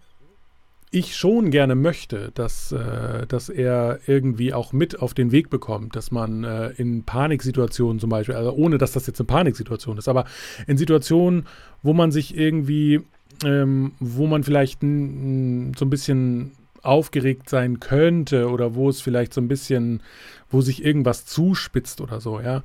ich 0.90 1.16
schon 1.16 1.50
gerne 1.50 1.74
möchte, 1.74 2.32
dass, 2.34 2.70
äh, 2.70 3.26
dass 3.26 3.48
er 3.48 4.00
irgendwie 4.06 4.52
auch 4.52 4.74
mit 4.74 5.00
auf 5.00 5.14
den 5.14 5.32
Weg 5.32 5.48
bekommt, 5.48 5.96
dass 5.96 6.10
man 6.10 6.44
äh, 6.44 6.68
in 6.72 7.04
Paniksituationen 7.04 7.98
zum 7.98 8.10
Beispiel, 8.10 8.34
also 8.34 8.52
ohne 8.52 8.76
dass 8.76 8.92
das 8.92 9.06
jetzt 9.06 9.20
eine 9.20 9.26
Paniksituation 9.26 9.96
ist, 9.96 10.06
aber 10.06 10.26
in 10.66 10.76
Situationen, 10.76 11.46
wo 11.82 11.94
man 11.94 12.12
sich 12.12 12.36
irgendwie, 12.36 13.00
ähm, 13.42 13.92
wo 13.98 14.26
man 14.26 14.44
vielleicht 14.44 14.82
so 14.82 14.86
ein 14.86 15.72
bisschen 15.88 16.52
aufgeregt 16.82 17.48
sein 17.48 17.80
könnte 17.80 18.50
oder 18.50 18.74
wo 18.74 18.90
es 18.90 19.00
vielleicht 19.00 19.32
so 19.32 19.40
ein 19.40 19.48
bisschen, 19.48 20.02
wo 20.50 20.60
sich 20.60 20.84
irgendwas 20.84 21.24
zuspitzt 21.24 22.02
oder 22.02 22.20
so, 22.20 22.38
ja, 22.38 22.62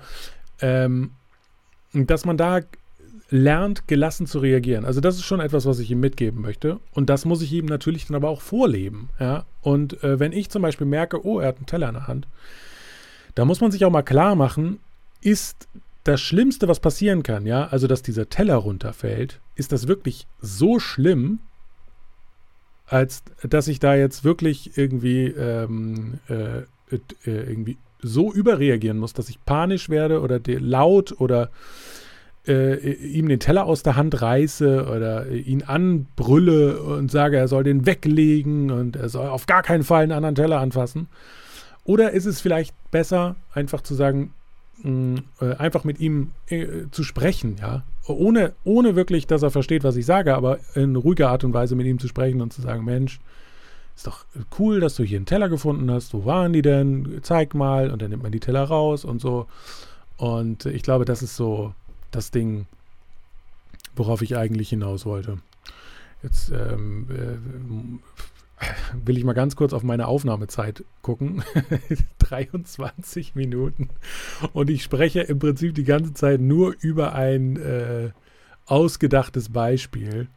ähm, 0.59 1.11
dass 1.93 2.25
man 2.25 2.35
da 2.35 2.59
lernt, 3.33 3.87
gelassen 3.87 4.27
zu 4.27 4.37
reagieren. 4.37 4.85
Also 4.85 5.01
das 5.01 5.15
ist 5.15 5.23
schon 5.23 5.39
etwas, 5.39 5.65
was 5.65 5.79
ich 5.79 5.89
ihm 5.89 5.99
mitgeben 5.99 6.39
möchte. 6.39 6.79
Und 6.91 7.09
das 7.09 7.25
muss 7.25 7.41
ich 7.41 7.51
ihm 7.51 7.65
natürlich 7.65 8.05
dann 8.05 8.15
aber 8.15 8.29
auch 8.29 8.41
vorleben. 8.41 9.09
Ja? 9.19 9.45
Und 9.61 10.03
äh, 10.03 10.19
wenn 10.19 10.31
ich 10.31 10.51
zum 10.51 10.61
Beispiel 10.61 10.85
merke, 10.85 11.25
oh, 11.25 11.39
er 11.39 11.47
hat 11.47 11.57
einen 11.57 11.65
Teller 11.65 11.87
in 11.87 11.95
der 11.95 12.07
Hand, 12.07 12.27
da 13.33 13.43
muss 13.43 13.59
man 13.59 13.71
sich 13.71 13.85
auch 13.85 13.91
mal 13.91 14.03
klar 14.03 14.35
machen, 14.35 14.79
ist 15.21 15.67
das 16.03 16.21
Schlimmste, 16.21 16.67
was 16.67 16.79
passieren 16.79 17.23
kann, 17.23 17.47
ja, 17.47 17.65
also 17.67 17.87
dass 17.87 18.03
dieser 18.03 18.29
Teller 18.29 18.55
runterfällt, 18.55 19.39
ist 19.55 19.71
das 19.71 19.87
wirklich 19.87 20.27
so 20.39 20.77
schlimm, 20.79 21.39
als 22.85 23.23
dass 23.41 23.67
ich 23.67 23.79
da 23.79 23.95
jetzt 23.95 24.23
wirklich 24.23 24.77
irgendwie, 24.77 25.27
ähm, 25.27 26.19
äh, 26.27 26.63
äh, 26.91 26.99
irgendwie 27.25 27.77
so 28.01 28.31
überreagieren 28.31 28.99
muss, 28.99 29.13
dass 29.13 29.29
ich 29.29 29.43
panisch 29.45 29.89
werde 29.89 30.21
oder 30.21 30.39
laut 30.45 31.19
oder 31.19 31.49
äh, 32.47 32.91
ihm 32.91 33.29
den 33.29 33.39
Teller 33.39 33.65
aus 33.65 33.83
der 33.83 33.95
Hand 33.95 34.21
reiße 34.21 34.85
oder 34.85 35.29
ihn 35.29 35.63
anbrülle 35.63 36.81
und 36.81 37.11
sage, 37.11 37.37
er 37.37 37.47
soll 37.47 37.63
den 37.63 37.85
weglegen 37.85 38.71
und 38.71 38.95
er 38.95 39.09
soll 39.09 39.27
auf 39.27 39.45
gar 39.45 39.63
keinen 39.63 39.83
Fall 39.83 40.03
einen 40.03 40.11
anderen 40.11 40.35
Teller 40.35 40.59
anfassen? 40.59 41.07
Oder 41.85 42.11
ist 42.11 42.25
es 42.25 42.41
vielleicht 42.41 42.75
besser, 42.91 43.35
einfach 43.53 43.81
zu 43.81 43.93
sagen, 43.95 44.33
mh, 44.83 44.91
mm, 44.91 45.17
äh, 45.41 45.55
einfach 45.55 45.83
mit 45.83 45.99
ihm 45.99 46.31
äh, 46.47 46.67
zu 46.91 47.03
sprechen, 47.03 47.57
ja? 47.59 47.83
Ohne, 48.05 48.51
ohne 48.65 48.97
wirklich, 48.97 49.27
dass 49.27 49.43
er 49.43 49.51
versteht, 49.51 49.85
was 49.85 49.95
ich 49.95 50.05
sage, 50.05 50.35
aber 50.35 50.59
in 50.75 50.97
ruhiger 50.97 51.29
Art 51.29 51.45
und 51.45 51.53
Weise 51.53 51.75
mit 51.75 51.87
ihm 51.87 51.99
zu 51.99 52.09
sprechen 52.09 52.41
und 52.41 52.51
zu 52.51 52.61
sagen, 52.61 52.83
Mensch, 52.83 53.21
ist 53.95 54.07
doch 54.07 54.25
cool, 54.59 54.79
dass 54.79 54.95
du 54.95 55.03
hier 55.03 55.17
einen 55.17 55.25
Teller 55.25 55.49
gefunden 55.49 55.89
hast. 55.91 56.13
Wo 56.13 56.25
waren 56.25 56.51
die 56.51 56.61
denn? 56.61 57.19
Zeig 57.21 57.53
mal. 57.53 57.91
Und 57.91 58.01
dann 58.01 58.09
nimmt 58.09 58.23
man 58.23 58.31
die 58.31 58.39
Teller 58.39 58.63
raus 58.63 59.05
und 59.05 59.21
so. 59.21 59.45
Und 60.17 60.65
ich 60.65 60.83
glaube, 60.83 61.05
das 61.05 61.21
ist 61.21 61.35
so 61.35 61.73
das 62.15 62.31
Ding, 62.31 62.67
worauf 63.95 64.21
ich 64.21 64.37
eigentlich 64.37 64.69
hinaus 64.69 65.05
wollte. 65.05 65.39
Jetzt 66.21 66.51
ähm, 66.51 67.07
äh, 67.09 68.65
will 69.05 69.17
ich 69.17 69.23
mal 69.23 69.33
ganz 69.33 69.55
kurz 69.55 69.73
auf 69.73 69.83
meine 69.83 70.07
Aufnahmezeit 70.07 70.83
gucken. 71.01 71.43
23 72.19 73.35
Minuten. 73.35 73.89
Und 74.53 74.69
ich 74.69 74.83
spreche 74.83 75.21
im 75.21 75.39
Prinzip 75.39 75.75
die 75.75 75.83
ganze 75.83 76.13
Zeit 76.13 76.39
nur 76.39 76.75
über 76.79 77.13
ein 77.13 77.57
äh, 77.57 78.11
ausgedachtes 78.65 79.49
Beispiel 79.49 80.27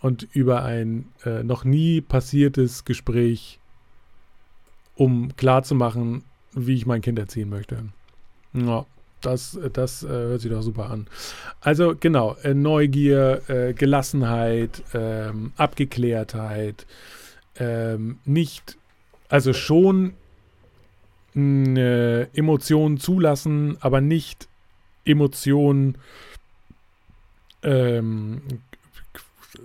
und 0.00 0.28
über 0.32 0.64
ein 0.64 1.08
äh, 1.24 1.42
noch 1.42 1.64
nie 1.64 2.00
passiertes 2.00 2.84
Gespräch, 2.84 3.58
um 4.94 5.36
klarzumachen, 5.36 6.22
wie 6.52 6.74
ich 6.74 6.86
mein 6.86 7.02
Kind 7.02 7.18
erziehen 7.18 7.50
möchte. 7.50 7.84
Ja, 8.52 8.86
das, 9.20 9.58
das 9.72 10.02
äh, 10.02 10.08
hört 10.08 10.40
sich 10.40 10.50
doch 10.50 10.62
super 10.62 10.90
an. 10.90 11.06
Also 11.60 11.94
genau, 11.98 12.36
äh, 12.42 12.54
Neugier, 12.54 13.42
äh, 13.48 13.72
Gelassenheit, 13.74 14.82
ähm, 14.94 15.52
Abgeklärtheit, 15.56 16.86
ähm, 17.58 18.18
nicht, 18.24 18.76
also 19.28 19.52
schon 19.52 20.14
Emotionen 21.32 22.98
zulassen, 22.98 23.76
aber 23.80 24.00
nicht 24.00 24.48
Emotionen 25.04 25.96
ähm, 27.62 28.42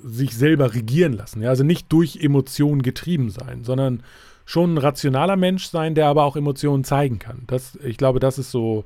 sich 0.03 0.35
selber 0.35 0.73
regieren 0.73 1.13
lassen. 1.13 1.41
Ja? 1.41 1.49
Also 1.49 1.63
nicht 1.63 1.91
durch 1.91 2.17
Emotionen 2.17 2.83
getrieben 2.83 3.31
sein, 3.31 3.63
sondern 3.63 4.03
schon 4.45 4.75
ein 4.75 4.77
rationaler 4.77 5.35
Mensch 5.37 5.65
sein, 5.67 5.95
der 5.95 6.07
aber 6.07 6.23
auch 6.23 6.35
Emotionen 6.35 6.83
zeigen 6.83 7.19
kann. 7.19 7.43
Das, 7.47 7.77
ich 7.83 7.97
glaube, 7.97 8.19
das 8.19 8.37
ist 8.37 8.51
so 8.51 8.85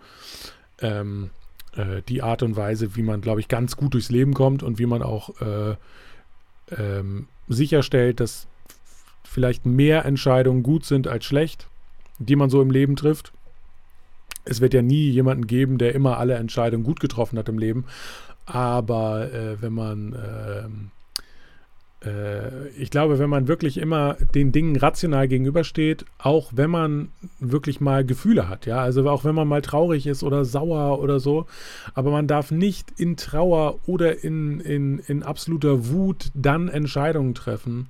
ähm, 0.82 1.30
äh, 1.76 2.02
die 2.08 2.22
Art 2.22 2.44
und 2.44 2.56
Weise, 2.56 2.96
wie 2.96 3.04
man, 3.04 3.22
glaube 3.22 3.39
ich, 3.39 3.48
ganz 3.48 3.76
gut 3.76 3.94
durchs 3.94 4.10
Leben 4.10 4.34
kommt 4.34 4.63
und 4.63 4.80
wie 4.80 4.86
man 4.86 5.02
auch 5.02 5.30
äh, 5.42 5.76
ähm, 6.78 7.28
sicherstellt, 7.48 8.20
dass 8.20 8.48
vielleicht 9.24 9.65
mehr 9.65 10.06
Entscheidungen 10.06 10.63
gut 10.63 10.86
sind 10.86 11.08
als 11.08 11.26
schlecht, 11.26 11.68
die 12.18 12.36
man 12.36 12.50
so 12.50 12.62
im 12.62 12.72
Leben 12.72 12.96
trifft. 12.96 13.32
Es 14.46 14.62
wird 14.62 14.74
ja 14.74 14.82
nie 14.82 15.10
jemanden 15.10 15.48
geben, 15.48 15.78
der 15.78 15.94
immer 15.94 16.18
alle 16.18 16.36
Entscheidungen 16.36 16.84
gut 16.84 17.00
getroffen 17.00 17.38
hat 17.38 17.50
im 17.50 17.60
Leben. 17.60 17.86
Aber 18.46 19.32
äh, 19.32 19.62
wenn 19.62 19.74
man 19.74 20.13
ähm, 20.15 20.92
äh, 20.92 20.99
ich 22.78 22.92
glaube, 22.92 23.20
wenn 23.20 23.30
man 23.30 23.50
wirklich 23.50 23.78
immer 23.78 24.16
den 24.34 24.54
Dingen 24.54 24.78
rational 24.78 25.28
gegenübersteht, 25.28 26.06
auch 26.18 26.52
wenn 26.56 26.70
man 26.70 27.10
wirklich 27.40 27.82
mal 27.82 28.06
Gefühle 28.06 28.48
hat, 28.48 28.66
ja, 28.66 28.80
also 28.80 29.10
auch 29.10 29.26
wenn 29.26 29.36
man 29.36 29.50
mal 29.50 29.62
traurig 29.62 30.08
ist 30.08 30.24
oder 30.24 30.46
sauer 30.46 31.02
oder 31.02 31.20
so, 31.20 31.46
aber 31.94 32.12
man 32.12 32.26
darf 32.26 32.52
nicht 32.52 32.94
in 32.98 33.18
Trauer 33.18 33.80
oder 33.86 34.24
in, 34.24 34.62
in, 34.62 35.00
in 35.00 35.24
absoluter 35.24 35.90
Wut 35.90 36.32
dann 36.34 36.70
Entscheidungen 36.70 37.36
treffen, 37.36 37.90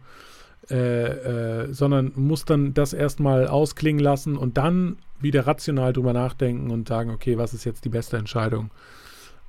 äh, 0.72 1.66
äh, 1.66 1.74
sondern 1.74 2.12
muss 2.16 2.46
dann 2.46 2.74
das 2.74 2.94
erstmal 2.94 3.48
ausklingen 3.48 4.04
lassen 4.04 4.38
und 4.38 4.58
dann 4.58 4.98
wieder 5.20 5.46
rational 5.46 5.94
drüber 5.94 6.14
nachdenken 6.14 6.72
und 6.72 6.88
sagen, 6.88 7.12
okay, 7.12 7.38
was 7.38 7.54
ist 7.54 7.64
jetzt 7.64 7.86
die 7.86 7.90
beste 7.90 8.18
Entscheidung, 8.18 8.72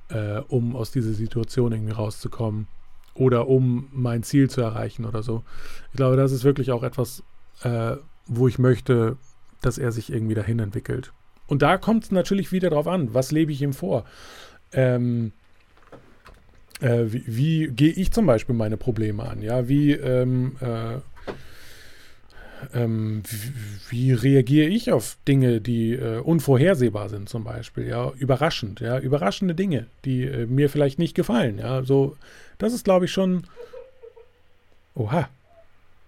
äh, 0.09 0.39
um 0.47 0.75
aus 0.75 0.91
dieser 0.91 1.13
Situation 1.13 1.71
irgendwie 1.71 1.93
rauszukommen 1.93 2.67
oder 3.13 3.47
um 3.47 3.89
mein 3.91 4.23
Ziel 4.23 4.49
zu 4.49 4.61
erreichen 4.61 5.05
oder 5.05 5.23
so. 5.23 5.43
Ich 5.91 5.97
glaube, 5.97 6.15
das 6.17 6.31
ist 6.31 6.43
wirklich 6.43 6.71
auch 6.71 6.83
etwas, 6.83 7.23
äh, 7.63 7.95
wo 8.27 8.47
ich 8.47 8.59
möchte, 8.59 9.17
dass 9.61 9.77
er 9.77 9.91
sich 9.91 10.11
irgendwie 10.11 10.35
dahin 10.35 10.59
entwickelt. 10.59 11.11
Und 11.47 11.61
da 11.61 11.77
kommt 11.77 12.05
es 12.05 12.11
natürlich 12.11 12.51
wieder 12.51 12.69
drauf 12.69 12.87
an, 12.87 13.13
was 13.13 13.31
lebe 13.31 13.51
ich 13.51 13.61
ihm 13.61 13.73
vor. 13.73 14.05
Ähm, 14.73 15.31
Äh, 16.79 17.13
wie, 17.13 17.23
wie 17.27 17.67
gehe 17.67 17.91
ich 17.91 18.11
zum 18.11 18.25
Beispiel 18.25 18.55
meine 18.55 18.75
Probleme 18.75 19.21
an? 19.21 19.43
Ja, 19.43 19.67
wie, 19.67 19.91
ähm, 19.91 20.55
äh, 20.61 20.97
ähm, 22.73 23.23
wie, 23.29 23.53
wie, 23.89 24.13
reagiere 24.13 24.67
ich 24.67 24.91
auf 24.91 25.17
Dinge, 25.27 25.61
die 25.61 25.93
äh, 25.93 26.19
unvorhersehbar 26.19 27.09
sind, 27.09 27.29
zum 27.29 27.43
Beispiel? 27.43 27.87
Ja, 27.87 28.11
überraschend, 28.17 28.79
ja, 28.79 28.99
überraschende 28.99 29.55
Dinge, 29.55 29.87
die 30.05 30.23
äh, 30.23 30.45
mir 30.45 30.69
vielleicht 30.69 30.99
nicht 30.99 31.15
gefallen. 31.15 31.57
Ja, 31.57 31.83
so, 31.83 32.17
das 32.57 32.73
ist, 32.73 32.83
glaube 32.83 33.05
ich, 33.05 33.11
schon. 33.11 33.43
Oha. 34.95 35.29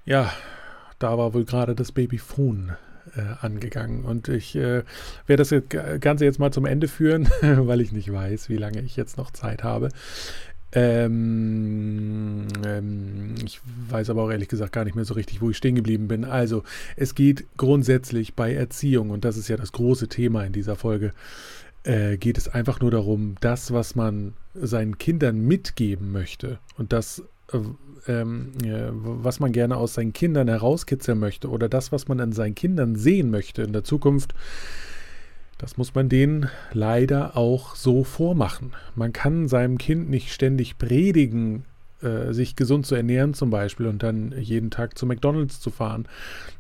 Ja, 0.06 0.34
da 1.00 1.18
war 1.18 1.34
wohl 1.34 1.46
gerade 1.46 1.76
das 1.76 1.92
Babyphone 1.92 2.74
äh, 3.16 3.46
angegangen. 3.46 4.06
Und 4.06 4.28
ich 4.28 4.56
äh, 4.56 4.84
werde 5.28 5.44
das 5.44 6.00
Ganze 6.00 6.26
jetzt 6.26 6.40
mal 6.40 6.52
zum 6.52 6.66
Ende 6.66 6.88
führen, 6.88 7.30
weil 7.42 7.82
ich 7.82 7.92
nicht 7.92 8.12
weiß, 8.12 8.50
wie 8.50 8.58
lange 8.58 8.82
ich 8.82 8.96
jetzt 8.96 9.18
noch 9.18 9.32
Zeit 9.32 9.64
habe. 9.64 9.90
Ähm, 10.76 12.48
ähm, 12.66 13.36
ich 13.46 13.62
weiß 13.90 14.10
aber 14.10 14.24
auch 14.24 14.32
ehrlich 14.32 14.48
gesagt 14.48 14.74
gar 14.74 14.86
nicht 14.86 14.96
mehr 14.96 15.06
so 15.06 15.14
richtig, 15.14 15.42
wo 15.42 15.52
ich 15.52 15.58
stehen 15.58 15.76
geblieben 15.76 16.08
bin. 16.08 16.26
Also, 16.26 16.64
es 16.96 17.14
geht 17.14 17.46
grundsätzlich 17.58 18.34
bei 18.34 18.54
Erziehung, 18.54 19.12
und 19.12 19.24
das 19.24 19.38
ist 19.38 19.48
ja 19.48 19.58
das 19.58 19.72
große 19.72 20.08
Thema 20.08 20.44
in 20.44 20.52
dieser 20.52 20.76
Folge, 20.76 21.12
äh, 21.84 22.18
geht 22.18 22.38
es 22.38 22.48
einfach 22.48 22.80
nur 22.80 22.92
darum, 22.92 23.36
das, 23.40 23.72
was 23.72 23.96
man 23.96 24.34
seinen 24.56 24.98
Kindern 24.98 25.42
mitgeben 25.42 26.12
möchte 26.12 26.60
und 26.78 26.92
das, 26.92 27.24
äh, 27.52 27.60
ähm, 28.12 28.52
äh, 28.64 28.90
was 28.92 29.40
man 29.40 29.52
gerne 29.52 29.78
aus 29.78 29.94
seinen 29.94 30.14
Kindern 30.14 30.48
herauskitzeln 30.48 31.20
möchte 31.20 31.50
oder 31.50 31.70
das, 31.70 31.92
was 31.92 32.08
man 32.08 32.20
an 32.20 32.32
seinen 32.32 32.56
Kindern 32.56 32.96
sehen 32.96 33.30
möchte 33.30 33.62
in 33.62 33.74
der 33.74 33.84
Zukunft, 33.84 34.34
das 35.64 35.78
muss 35.78 35.96
man 35.96 36.10
denen 36.10 36.50
leider 36.74 37.38
auch 37.38 37.78
so 37.78 38.04
vormachen. 38.04 38.74
Man 38.96 39.14
kann 39.14 39.48
seinem 39.48 39.78
Kind 39.78 40.10
nicht 40.10 40.34
ständig 40.34 40.78
predigen, 40.78 41.64
äh, 42.02 42.34
sich 42.34 42.58
gesund 42.58 42.86
zu 42.86 42.96
ernähren 42.96 43.34
zum 43.34 43.50
Beispiel 43.50 43.86
und 43.86 44.04
dann 44.04 44.34
jeden 44.38 44.72
Tag 44.72 44.98
zu 44.98 45.06
McDonald's 45.06 45.62
zu 45.62 45.70
fahren. 45.70 46.06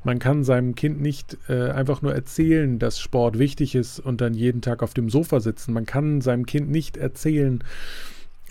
Man 0.05 0.19
kann 0.19 0.45
seinem 0.45 0.73
Kind 0.73 1.01
nicht 1.01 1.37
äh, 1.49 1.71
einfach 1.71 2.01
nur 2.01 2.15
erzählen, 2.15 2.79
dass 2.79 2.97
Sport 2.97 3.37
wichtig 3.39 3.75
ist 3.75 3.99
und 3.99 4.21
dann 4.21 4.33
jeden 4.35 4.61
Tag 4.61 4.81
auf 4.81 4.93
dem 4.93 5.09
Sofa 5.09 5.41
sitzen. 5.41 5.73
Man 5.73 5.85
kann 5.85 6.21
seinem 6.21 6.45
Kind 6.45 6.71
nicht 6.71 6.95
erzählen, 6.95 7.61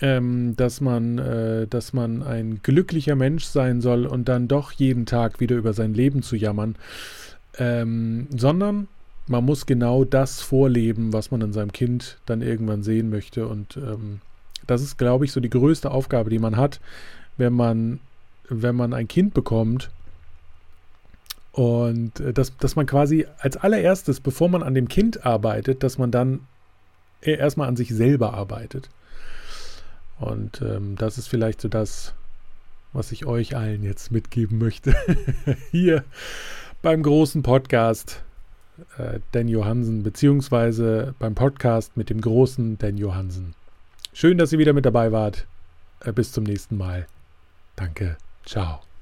ähm, 0.01 0.55
dass 0.55 0.81
man, 0.81 1.17
äh, 1.17 1.65
dass 1.65 1.93
man 1.93 2.21
ein 2.21 2.59
glücklicher 2.61 3.15
Mensch 3.15 3.45
sein 3.45 3.81
soll 3.81 4.05
und 4.05 4.29
dann 4.29 4.47
doch 4.47 4.71
jeden 4.71 5.07
Tag 5.07 5.39
wieder 5.39 5.55
über 5.55 5.73
sein 5.73 5.95
Leben 5.95 6.21
zu 6.21 6.35
jammern, 6.35 6.75
ähm, 7.57 8.27
sondern 8.37 8.87
man 9.27 9.45
muss 9.45 9.65
genau 9.65 10.03
das 10.03 10.41
vorleben, 10.41 11.13
was 11.13 11.31
man 11.31 11.41
an 11.41 11.53
seinem 11.53 11.71
Kind 11.71 12.17
dann 12.25 12.41
irgendwann 12.41 12.83
sehen 12.83 13.09
möchte. 13.09 13.47
Und 13.47 13.77
ähm, 13.77 14.19
das 14.67 14.81
ist, 14.81 14.97
glaube 14.97 15.25
ich, 15.25 15.31
so 15.31 15.39
die 15.39 15.49
größte 15.49 15.91
Aufgabe, 15.91 16.29
die 16.29 16.39
man 16.39 16.57
hat, 16.57 16.79
wenn 17.37 17.53
man, 17.53 17.99
wenn 18.49 18.75
man 18.75 18.93
ein 18.93 19.07
Kind 19.07 19.33
bekommt. 19.33 19.91
Und 21.53 22.19
äh, 22.19 22.33
dass, 22.33 22.57
dass 22.57 22.75
man 22.75 22.85
quasi 22.85 23.25
als 23.39 23.57
allererstes, 23.57 24.19
bevor 24.19 24.49
man 24.49 24.63
an 24.63 24.73
dem 24.73 24.87
Kind 24.87 25.25
arbeitet, 25.25 25.83
dass 25.83 25.97
man 25.97 26.11
dann 26.11 26.41
erstmal 27.21 27.67
an 27.69 27.77
sich 27.77 27.89
selber 27.93 28.33
arbeitet. 28.33 28.89
Und 30.19 30.61
ähm, 30.61 30.95
das 30.97 31.17
ist 31.17 31.27
vielleicht 31.27 31.61
so 31.61 31.69
das, 31.69 32.13
was 32.91 33.11
ich 33.11 33.25
euch 33.25 33.55
allen 33.55 33.83
jetzt 33.83 34.11
mitgeben 34.11 34.57
möchte. 34.57 34.95
Hier 35.71 36.03
beim 36.81 37.03
großen 37.03 37.41
Podcast 37.43 38.23
äh, 38.97 39.19
Dan 39.31 39.47
Johansen, 39.47 40.03
beziehungsweise 40.03 41.15
beim 41.19 41.35
Podcast 41.35 41.97
mit 41.97 42.09
dem 42.09 42.21
großen 42.21 42.77
Dan 42.77 42.97
Johansen. 42.97 43.55
Schön, 44.13 44.37
dass 44.37 44.53
ihr 44.53 44.59
wieder 44.59 44.73
mit 44.73 44.85
dabei 44.85 45.11
wart. 45.11 45.47
Äh, 46.01 46.11
bis 46.11 46.31
zum 46.31 46.43
nächsten 46.43 46.77
Mal. 46.77 47.07
Danke. 47.75 48.17
Ciao. 48.45 48.92